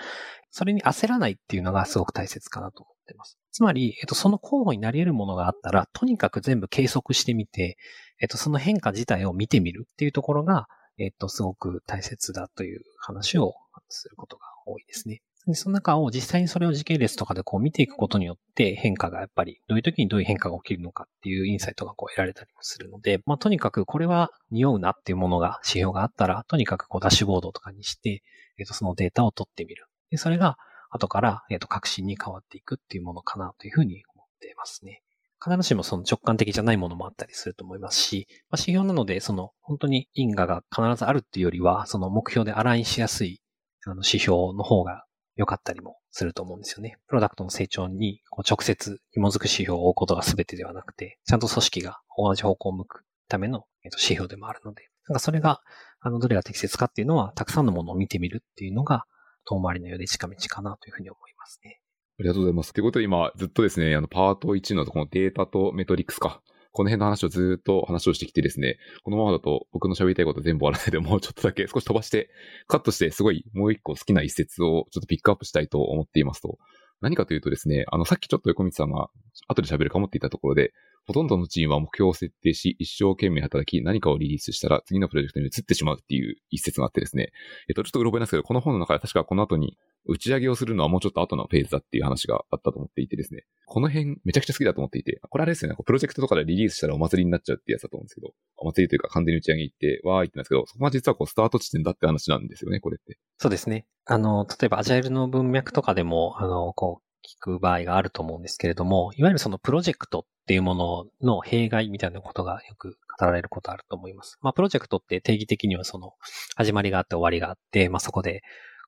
[0.49, 3.37] それに焦らないっていうのがすごく大切かなと思ってます。
[3.51, 7.77] つまり、えっと、その候補になり得るものがあったら、とにかく全部計測してみて、
[8.19, 10.67] えっと、その変化自体を見てみるっていうところが、
[10.97, 13.53] えっと、すごく大切だという話を
[13.89, 15.21] することが多いですね。
[15.47, 28.21] でその中を実際にそれを時系列とかでこう見ていくことによって変化がやっぱりどういう時にどういう変化が起きるのかっていうインサイトがこう得られたりもするので、まあとにかくこれは匂うなっていうものが指標があったら、とにかくこうダッシュボードとかにして、
[28.59, 29.87] えっ、とそのデータを取ってみる。
[30.11, 30.57] で、それが
[30.91, 35.01] 後から、えっ、と革新に変わっていくっていうものかなというふうに思っていますね。
[35.43, 43.41] 必ずしもその直感的じゃないものもあったりすると思いますし、まあ、指標なので、その本当に因果が必ずあるっていうよりは、その目標でアラインしやすい
[43.87, 46.97] あの指標の方が良かったりもすると思うんですよね。
[47.07, 55.61] プロダクトの成長にこう直接紐づく指標を追うことが全てではなくて、ちゃんと組織が同じ方向を向くための指標でもあるので、なんかそれが、
[55.99, 59.05] あの、どれが適切かっていうのは、たくさんのものを見てみるっていうのが、
[59.45, 61.81] 遠回りのようで近道かなというふうに思いますね。
[62.19, 62.73] ありがとうございます。
[62.73, 66.41] ということで今、ずっとですね、あの、パート1のこのデータとメトリックスか。
[66.71, 72.29] この辺の話をずっと話をしてきてですね、このままだと僕の喋りたいこと全部終わらないで、もうちょっとだけ少し飛ばして、
[72.67, 76.57] カットして、すごいもう一個好きな一節をちょっとピックアップしたいと思っていますと、
[77.01, 79.09] 何かというとですね、あの、さっきちょっと横道さんが
[79.47, 80.71] 後で喋るかもっていたところで、
[81.11, 87.33] ほとんどのチームは目標を設定し、一生懸命働き、何かをリリースしたら次のプロジェクトに移ってしまうっていう一節があってですね。
[87.67, 93.43] えっと、ちょっとうろ覚えなんですけど、この本の中で確かこの後に打ち上げをするのはもうちょっと後のフェーズだっていう話があったと思っていてですね。
[93.65, 103.17] この辺めちゃくちゃ好きだと思っていて、これあれですよね、プロジェクトとかでリリースしたらお祭りになっちゃうってやつだと思うんですけど、お祭りというか完全に打ち上げ行って、わーいってなんですけど、そこが実はこうスタート地点だって話なんですよね、これって。
[103.37, 103.85] そうですね。
[104.05, 114.37] あの、例えばアジャイルの文脈とかでも、あの、こう、聞く場合があると思うんですけれども、いわゆるそのプロジェクトっていうものの弊害みたいなことがよく語られることあると思います。
[114.41, 116.13] まあ、プロジェクトって定義的にはその
[116.55, 118.41] 始まりがあって終わりがあって、まあ、そこで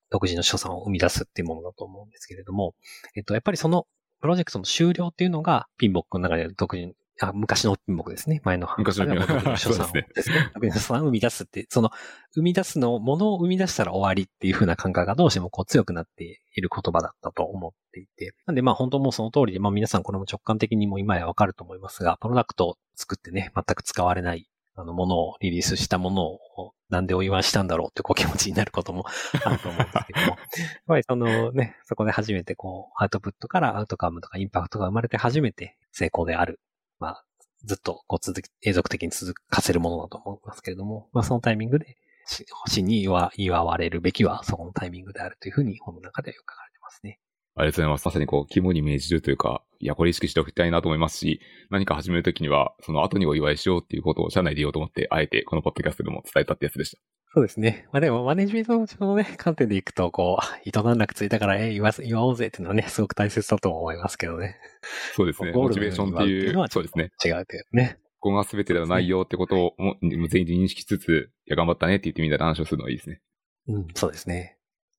[0.09, 2.75] 独自の所産を生み出すっていうものだと思うんですけれども、
[3.15, 3.87] えっと、やっぱりその
[4.21, 8.41] プロジェクトの終了っていうのがピンボックの中で独自あ昔の品目ですね。
[8.43, 9.58] 前の昔の品目。
[9.58, 10.52] 所産ですね。
[10.71, 11.91] 所産を生み出すって、その、
[12.34, 18.34] 生み出すの、ものを生み出したら終わりっていう風な感覚がどうしてもこう強くなっている言葉だったと思っていて。
[18.45, 29.06] なんでまあ本当もうその通りで、まあ皆さんこれも直感的にも今やわかると思いますが、プロダクトを作ってね、全く使われないあの、ものをリリースしたものを、なんでお祝いしたんだろうってこう気持ちになることも
[29.45, 30.26] あると思うんですけども。
[30.28, 30.38] やっ
[30.88, 36.60] ぱりそのね、そこで初めてこう、アウトプットからアウトカムとかインパクトが生まれて初めて成功である。
[37.03, 37.25] まあ、
[37.65, 41.97] ずっとこう続き、永続的に続かせるものだと思いますけれども、まあそのタイミングで、
[42.63, 47.19] 星に祝われるべきはそこのタイミングであるというふうに本の中では書かれてますね。
[47.55, 48.05] ありがとうございます。
[48.05, 51.39] まさにこう、肝に銘じるというか、いや、これ意識しておきたいなと思いますし、
[51.69, 56.97] 何か始めるときには、その後にお祝いしようっていうことを社内で言おうと思って、あえてこのポッドキャストでも伝えたってやつでした。
[57.35, 57.87] そうですね。
[57.91, 64.57] まあでも、マネジメントのね、観点でいくと、こう、糸段落ついたから、え、祝祝おうぜっていうのはね、すごく大切だと思いますけどね。
[65.15, 65.51] そうですね。
[65.51, 67.11] モチベーションっていう、そうですね。
[67.25, 67.97] 違うというね。
[68.19, 73.21] ここが全てではないよってことをも全員で認識しつつ、いや、頑張ったねって言ってみたいな話をするのはいいですね。
[73.67, 74.57] うん、そうですね。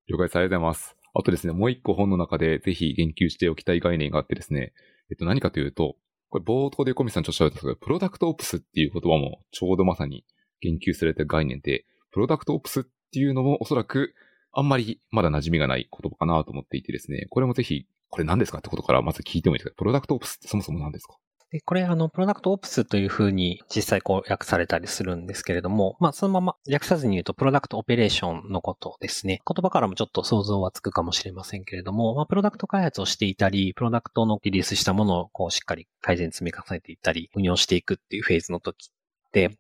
[0.09, 0.37] 了解です。
[0.37, 1.04] ありがとうございます。
[1.15, 4.73] あとですね、もう一個本の中でぜひ言及しておきたい概念があってですね、
[5.11, 5.97] えっと何かというと、
[6.29, 10.25] これ冒頭でコミさんちょっとおっしゃったんですけど、プロダクトオプスっていう言葉もちょうどまさに
[10.61, 14.15] 言及された概念で、プロダクトオプスっていうのもおそらく
[14.53, 19.75] あんまりまだ馴染みがない言葉かなと思っていてですね、これもぜひ、これ何ですかってことからまず聞いてもいいですか？
[19.77, 21.17] プロダクトオプスってそもそも何ですか？
[21.55, 29.41] で、これ、あの、プロダクトオプスというふうに実際こう訳されたりするんですけれども、まあ、そのまま訳さずに言うと、プロダクトオペレーションのことですね。
[29.47, 38.91] 言葉からもちょっと想像はつくかもしれませんけれども、まあ、プロダクト開発をしていたり、プロダクトのリリースしたものをこうしっかり改善積み重ねていったり、運用していくっていうフェーズの時、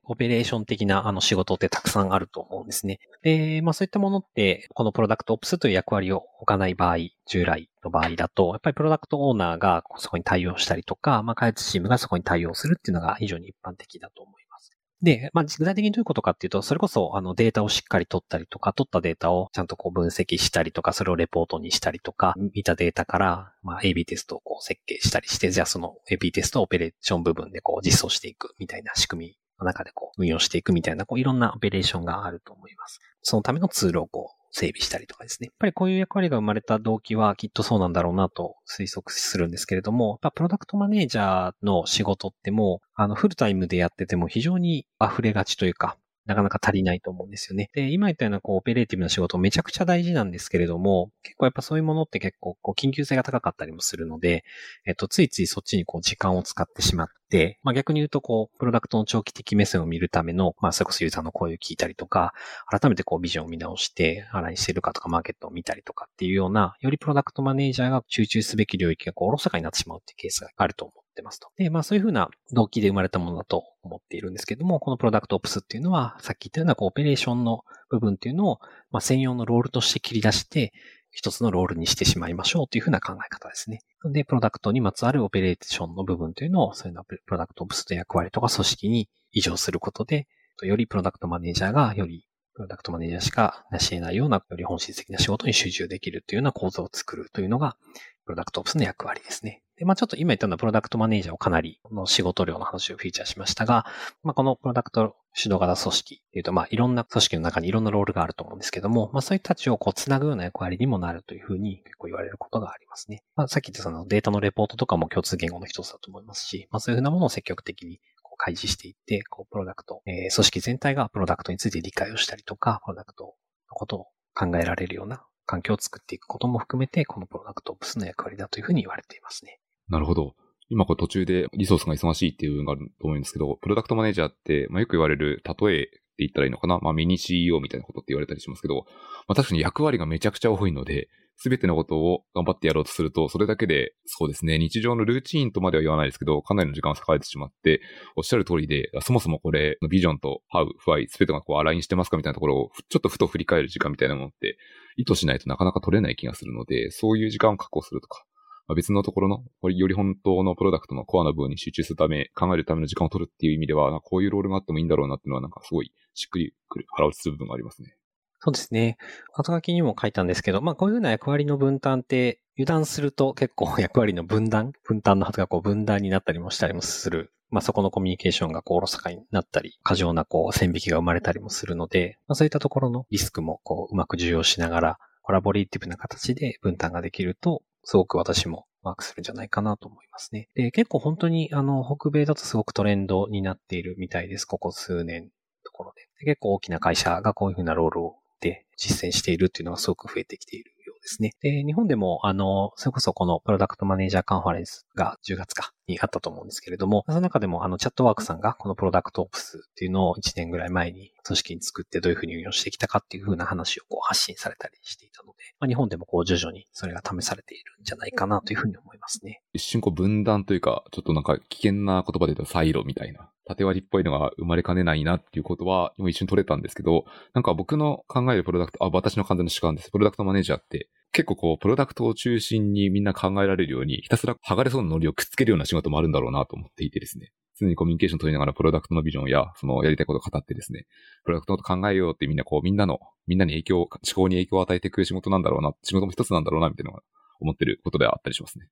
[0.04, 3.00] オペレーション的なあの仕事ってたくさんあると思うんですね。
[3.22, 14.72] で、まあそういったものって、このプロダクトオプスという役割を置かない場合、従来の場合だと、やっぱりプロダクトオーナーがそこに対応したりとか、まあ開発チームがそこに対応するっていうのが非常に一般的だと思います。
[15.02, 32.98] で、まあ、具体的にどういうことかっていうと、それこそ、あの、データをしっかり取ったりとか、取ったデータをちゃんとこう分析したりとか、それをレポートにしたりとか、見たデータから、まあ、AB テストをこう設計したりして、じゃあその AB テストオペレーション部分でこう実装していくみたいな仕組み中でこう運用していくみたいな、こういろんなオペレーションがあると思います。
[33.23, 35.46] そのためのツールをこう整備したりとかですね。
[35.46, 45.96] やっぱりこういう役割が生まれた動機はきっとそうなんだろうなと推測するんですけれども、プロダクトマネージャーの仕事ってもう、あの、フルタイムでやってても非常に溢れがちというか、
[46.27, 47.70] なかなか足りないと思うんですよね。
[47.75, 54.44] で、今言ったようなこうオペレーティブな仕事めちゃくちゃ大事なんですけれども、結構やっぱそういうものって結構こう緊急性が高かったりもするので、
[54.87, 62.33] えっと、ついついそっちにこう時間を使ってしまって、まあ逆に言うとこう、プロダクトの長期的目線を見るための、まあそれこそユーザーの声を聞いたりとか、
[62.68, 71.48] 改めてこうビジョンを見直して、アラインしてるかとかマーケットを見たりとかっていうような、よりプロダクトマネージャーが集中すべき領域がこうおろそかになってしまうっていうケースがあると思うってますと。
[71.56, 78.58] で、まあそういうふうな動機で生まれたものだと思っているんですけども、このプロダクトオプスっていうのは、さっき言ったようなこうオペレーションの部分っていうのを、
[78.90, 80.73] まあ、専用のロールとして切り出して、
[81.12, 83.81] 一つのロールにしてしまいましょうというふうな考え方ですね。
[84.12, 90.27] で、プロダクトにまつわるオペレーションの部分というのを、そういうのプロダクトオプスの役割とか組織に移譲することで、
[90.62, 97.77] よりプロダクトマネージャーがよりプロダクトマネージャーしか成し得ないような、より本質的な仕事に集中できるというような構造を作るというのが、
[98.25, 99.63] プロダクトオプスの役割ですね。
[99.77, 103.87] で、まあちょっと今言ったようなプロダクトマネージャーをかなりの仕事量の話をフィーチャーしましたが、
[104.22, 113.22] まあこのプロダクト主導型組織っていうと、まあいろんな組織の中にいろんなロールがあると思うんですけども、まあそういう人たちをこう繋ぐような役割にもなるというふうに結構言われることがありますね。
[113.37, 118.00] まあさっき言ったそのデータのレポートとかも共通言語の一つだと思いますし、まあそういうふうなものを積極的に
[118.37, 123.33] 開示していって、こうプロダクト、えー、組織全体がプロダクトについて理解をしたりとか、プロダクトの
[123.70, 129.60] ことを考えられるような環境を作っていくことも含めて、このプロダクトオプスの役割だというふうに言われていますね。
[129.88, 130.35] なるほど。
[130.70, 136.78] 今これ途中でリソースが忙しいっていう部分があると思うんですけど、プロダクトマネージャーって、まあ、よく言われる、例えって言ったらいいのかな？
[136.78, 138.87] まあミニ CEO みたいなことって言われたりしますけど、
[139.28, 147.80] まあ確かに役割がめちゃくちゃ多いので、すべてのことを頑張ってやろうとすると、それだけで、そうですね、日常のルーチンとまでは言わないですけど、かなりの時間を割かれてしまって、
[148.14, 154.56] おっしゃる通りで、そもそもこれ、ビジョンとハウ、ファイ、すべてがこうアラインしてますかみたいなところを、ちょっとふと振り返る時間みたいなものって、
[154.96, 158.24] 意図しないとなかなか取れない気がするので、そういう時間を確保するとか、
[158.67, 167.96] まあ、別のところの、より本当のプロダクトのコアな部分に集中するため、考えるための時間を取るっていう意味では、こういうロールがあってもいいんだろうなっていうのは、なんかすごいしっくりくる、腹落ちする部分がありますね。
[168.40, 168.98] そうですね。
[169.33, 177.33] 後書きにも書いたんですけど、まあこういうような役割の分担って油断すると結構役割の分断、分担のはずがこう分断になったりもしたりもする。
[177.48, 190.48] まあそこのコミュニケーションがこうおろそかになったり、過剰なこう線引きが生まれたりもするので、まあそういったところのリスクもこううまく受容しながら、コラボレーティブな形で分担ができると、すごく私もワークするんじゃないかなと思いますね。
[190.54, 194.44] で、結構本当にあの北米だとすごくトレンドになっているみたいです。
[194.44, 195.30] ここ数年
[195.64, 196.02] ところで。
[196.20, 200.73] で結構大きな会社がこういうふうなロールをで実践しているっていうのがすごく増えてきている
[201.05, 201.33] ですね。
[201.42, 219.42] で、日本でも、あの、それこそこのプロダクトマネージャーカンファレンスが10月かにあったと思うんですけれども、その中でも、あの、チャットワークさんがこのプロダクトオプスっていうのを1年ぐらい前に組織に作ってどういうふうに運用してきたかっていうふうな話をこう発信されたりしていたので、まあ、日本でもこう徐々にそれが試されているんじゃないかなというふうに思いますね。
[219.52, 229.90] 一瞬こう分断というか、ちょっとなんか危険な言葉で言うとサイロみたいな縦割りっぽいのが生まれかねないなっていうことは、今一瞬取れたんですけど、なんか僕の考えるプロダクト、あ、私の完全な主観です。
[229.90, 237.33] プロダクトマネージャーって、結構こう、プロダクトを中心にみんな考えられるように、ひたすら剥がれそうなノリをくっつけるような仕事もあるんだろうなと思っていてですね。
[237.59, 240.87] 常にコミュニケーション取りながらプロダクトのビジョンや、そのやりたいことを語ってですね、
[241.25, 247.03] プロダクトのこと考えようってみんなこう、みんなの、みんなに影響、思考に影響を与えていく仕事なんだろうな、仕事も一つなんだろうな、みたいなのが
[247.40, 248.67] 思ってることではあったりしますね。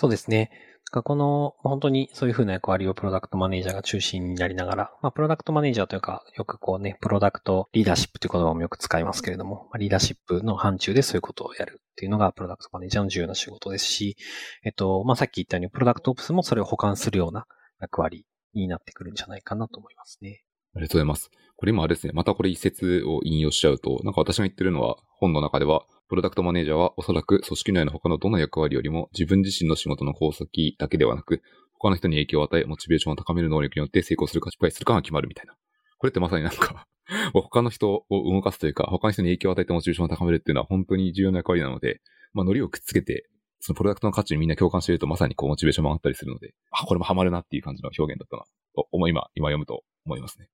[0.00, 0.52] そうですね。
[0.92, 14.16] この、本当にそういうふうな役割をプロダクトマネージャーが中心になりながら、まあ、プロダクトマネージャーというか、よくこうね、プロダクトリーダーシップという言葉もよく使いますけれども、まあ、リーダーシップの範疇でそういうことをやるっていうのが、プロダクトマネージャーの重要な仕事ですし、
[14.64, 17.46] えっと、まあ、さっき言ったように、プロダクトオプスもそれを保管するような
[17.80, 18.24] 役割
[18.54, 20.44] になってくるんじゃないかなと思いますね。
[20.76, 21.28] ありがとうございます。
[21.56, 31.42] これ今あれですね、またこれ一節を引用しちゃうと、なんか私が言ってるのは、本の中では、プロダクトマネージャーはおそらく組織内の他のどの役割よりも自分自身の仕事の功績だけではなく、
[31.74, 35.54] 他の人に影響を与え、モチベーションを高める能力によって成功するか失敗するかが決まるみたいな。
[35.98, 36.86] これってまさになんか
[37.34, 42.00] 他の人を動かすというか、他の人に影響を与えてモチベーションを高めるっていうのは本当に重要な役割なので、
[42.32, 43.28] まあ、ノリをくっつけて、
[43.60, 48.44] そのプロダクトの価値にみんな共感しているとまさにこうモチベーションも上がったりするので、あ、これもハマるなっていう感じの表現だったな、
[48.74, 50.48] と思い、今、今読むと思いますね。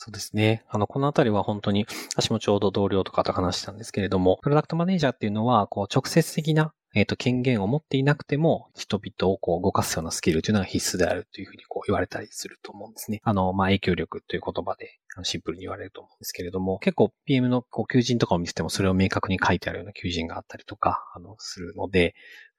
[0.00, 0.64] そうですね。
[0.68, 1.84] あの、このあたりは本当に、
[2.14, 13.20] 私もちょうど同僚とかと話したんですけれども、プロダクトマネージャーっていうのは、こう、直接的な、えっ、ー、と、権限を持っていなくても、人々をこう動かすようなスキルというのが必須であるというふうにこう言われたりすると思うんですね。
[13.24, 22.14] あの、まあ、影響力という言葉でシンプルに言われると思うんですけれども、結構 PM のこう求人とかを見せてもそれを明確に書いてあるような求人があったりとか、あの、するので、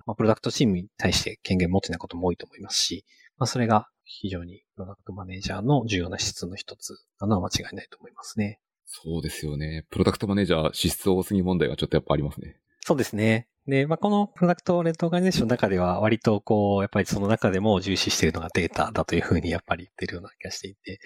[0.06, 3.06] まあ、プロダクトチームに対して権限持ってないことも多いと思いますし、
[3.38, 8.60] まあ、それが非常にプロダクトマネージャーの重要な質の一つなのは間違いないと思いますね。
[8.86, 9.86] そうですよね。
[9.92, 12.58] プロダクトマネージャー、支出多すぎ問題がちょっとやっぱありますね。
[12.82, 13.48] そうですね。
[13.68, 21.00] で、まあ、このプロダクトレッドオーガニゼーションの中では割とこう、やっぱりその中でも重視しているのがデータだというふうにやっぱり言ってるような気がしていて、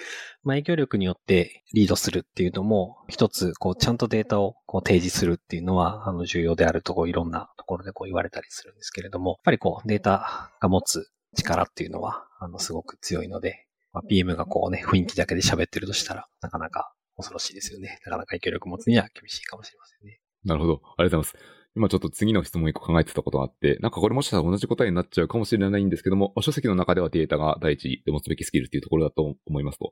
[0.43, 17.99] まあ、影響力によってリードするっていうのも、一つこう、ちゃんとデータをこう提示するっていうのは、あの、重要であるとこう、いろんなところでこう言われたりするんですけれども、やっぱりこう、データが持つ力っていうのは、あの、すごく強いので、まあ、PM がこうね、雰囲気だけで喋ってるとしたら、なかなか恐ろしいですよね。
[18.05, 20.19] なかなか影響力持つには厳しいかもしれませんね。
[20.45, 20.81] なるほど。
[20.97, 21.63] ありがとうございます。
[21.75, 29.91] 今ちょっと次の質問一個考えてたことがあって、なんかこれもしかしたら同じ答えになっちゃうかもしれないんですけども、書籍の中ではデータが第一で持つべきスキルっていうところだと思いますと。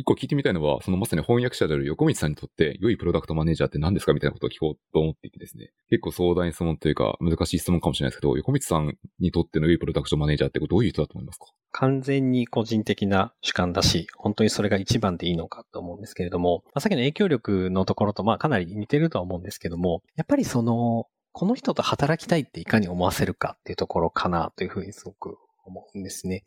[0.00, 5.72] 一個聞いてみたいのは、そのまさに翻訳者である横道さんにとって良いプロダクトマネージャーって何ですかみたいなことを聞こうと思っていてですね。
[5.90, 11.44] 結構壮大な質問というか難しい質問かもしれないですけど、横道さんにとっての良いプロダクトマネージャーってどういう人だと思いますか？
[11.72, 26.42] 完全に個人的な主観だし、本当にそれが一番でいいのかと思うんですけれども、まあ、さっきの影響力のところとまあかなり似てるとは思うんですけども、やっぱりその、この人と働きたいっていかに思わせるかっていうところかなというふうにすごく思うんですね。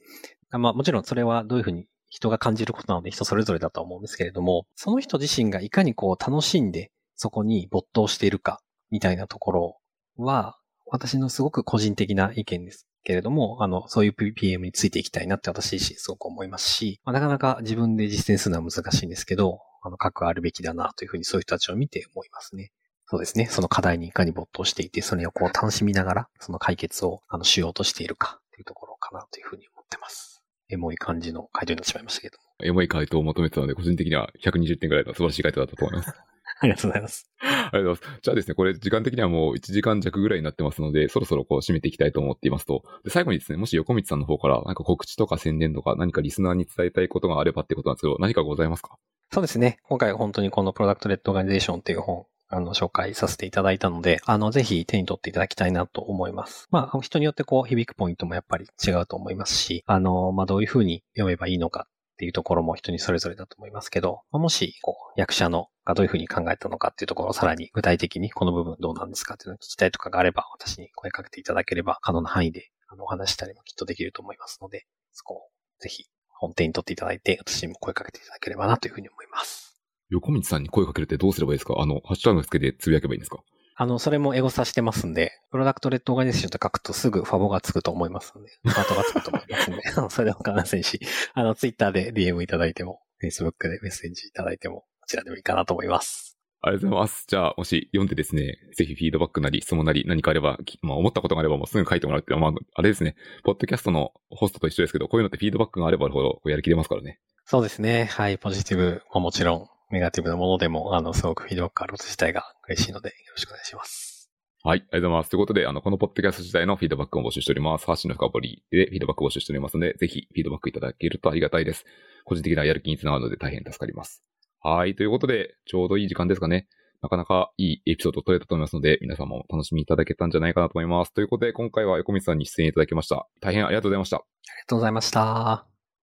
[0.51, 8.61] まあもちろんそれはどういうふうに人が感じることなので人それぞれだと思うんですけれども、その人自身がいかにこう楽しんでそこに没頭しているか
[8.91, 9.77] みたいなところ
[10.17, 22.71] は、私のすごく個人的な意見ですけれども、あの、そういう PPM についていきたいなって私自身すごく思いますし、まあ、なかなか自分で実践するのは難しいんですけど、あの、核あるべきだなというふうにそういう人たちを見て思いますね。
[23.07, 23.47] そうですね。
[23.47, 30.32] その課題にいかに没頭していて、それをこう楽しみながら、その解決をあのしようとしているかっていうところかなというふうに思ってます。
[30.69, 32.43] エモい感じの回答になってしまいましたけども。
[32.65, 36.13] エモい回答を求めてたので、個人的には120点ぐらいの素晴らしい回答だったと思います。
[36.59, 37.29] ありがとうございます。
[37.41, 38.21] ありがとうございます。
[38.21, 48.97] じゃあですね、これ時間的にはもう1時間弱ぐらいになってますので、そろそろこう締めていきたいと思っていますと、で最後にですね、もし横道さんの方から何か告知とか宣伝とか何かリスナーに伝えたいことがあればってことなんですけど、何かございますか？
[49.31, 49.79] そうですね。
[49.83, 56.67] 今回本当にこのプロダクトレッドオーガニゼーションっていう本、あの、紹介させていただいたので、あの、ぜひ手に取っていただきたいなと思います。
[56.69, 75.41] まあ、人によってこう、響くポイントもやっぱり違うと思いますし、あの、まあ、どういうふうに読めばいいのかっていうところも人にそれぞれだと思いますけど、もし、こう、役者のがどういうふうに考えたのかっていうところをさらに具体的にこの部分どうなんですかっていうのを聞きたいとかがあれば、私に声かけていただければ可能な範囲であのお話したりもきっとできると思いますので、そこを
[75.79, 79.72] ぜひ本手に取っていただいて、私にも声かけていただければなというふうに思います。
[80.13, 81.75] 横道さんに声かけるってどうすればいいですか？
[81.79, 83.39] あの、ハッシュタグつけてつぶやけばいいんですか？
[83.75, 90.99] あの、それもエゴサしてますんで、プロダクトレッドオーガニゼーションと書くとすぐファボがつくと思いますので、ファートがつくと思いますんで、 それでも構いませんし、
[91.33, 96.37] あの、ツイッターで DM いただいても、Facebook でメッセージいただいても、こちらでもいいかなと思います。
[96.61, 97.25] ありがとうございます。
[97.27, 107.19] じゃあ、もし読んでですね、ぜひフィードバックなり、質問なり、何かあれば、まあ、思ったことがあればもうすぐ書いてもらうって、まあ、あれですね、ポッドキャストのホストと一緒ですけど、こういうのってフィードバックがあればあるほど、やりきれますからね。
[107.45, 108.05] そうですね。
[108.05, 114.31] はい、ポジティブももちろん、ネガティブなものでも、あの、すごくフィードバックあること自体が嬉しいので、よろしくお願いします。
[114.65, 115.29] はい、ありがとうございます。
[115.29, 117.85] ということで、あの、このポッドキャスト自体のフィードバックを募集しております。
[117.85, 121.85] ハッシュの深掘りでフィードバックを募集しておりますので、ぜひフィードバックいただけるとありがたいです。
[122.25, 124.23] 個人的なやる気につながるので大変助かります。
[124.61, 126.67] はい、ということで、ちょうどいい時間ですかね。
[127.01, 131.13] なかなかいいエピソード取れたと思いますので、皆さんも楽しみいただけたんじゃないかなと思います。
[131.13, 133.27] ということで、今回は横道さんに出演いただきました。
[133.41, 134.17] 大変ありがとうございました。
[134.17, 135.72] ありがとうございました。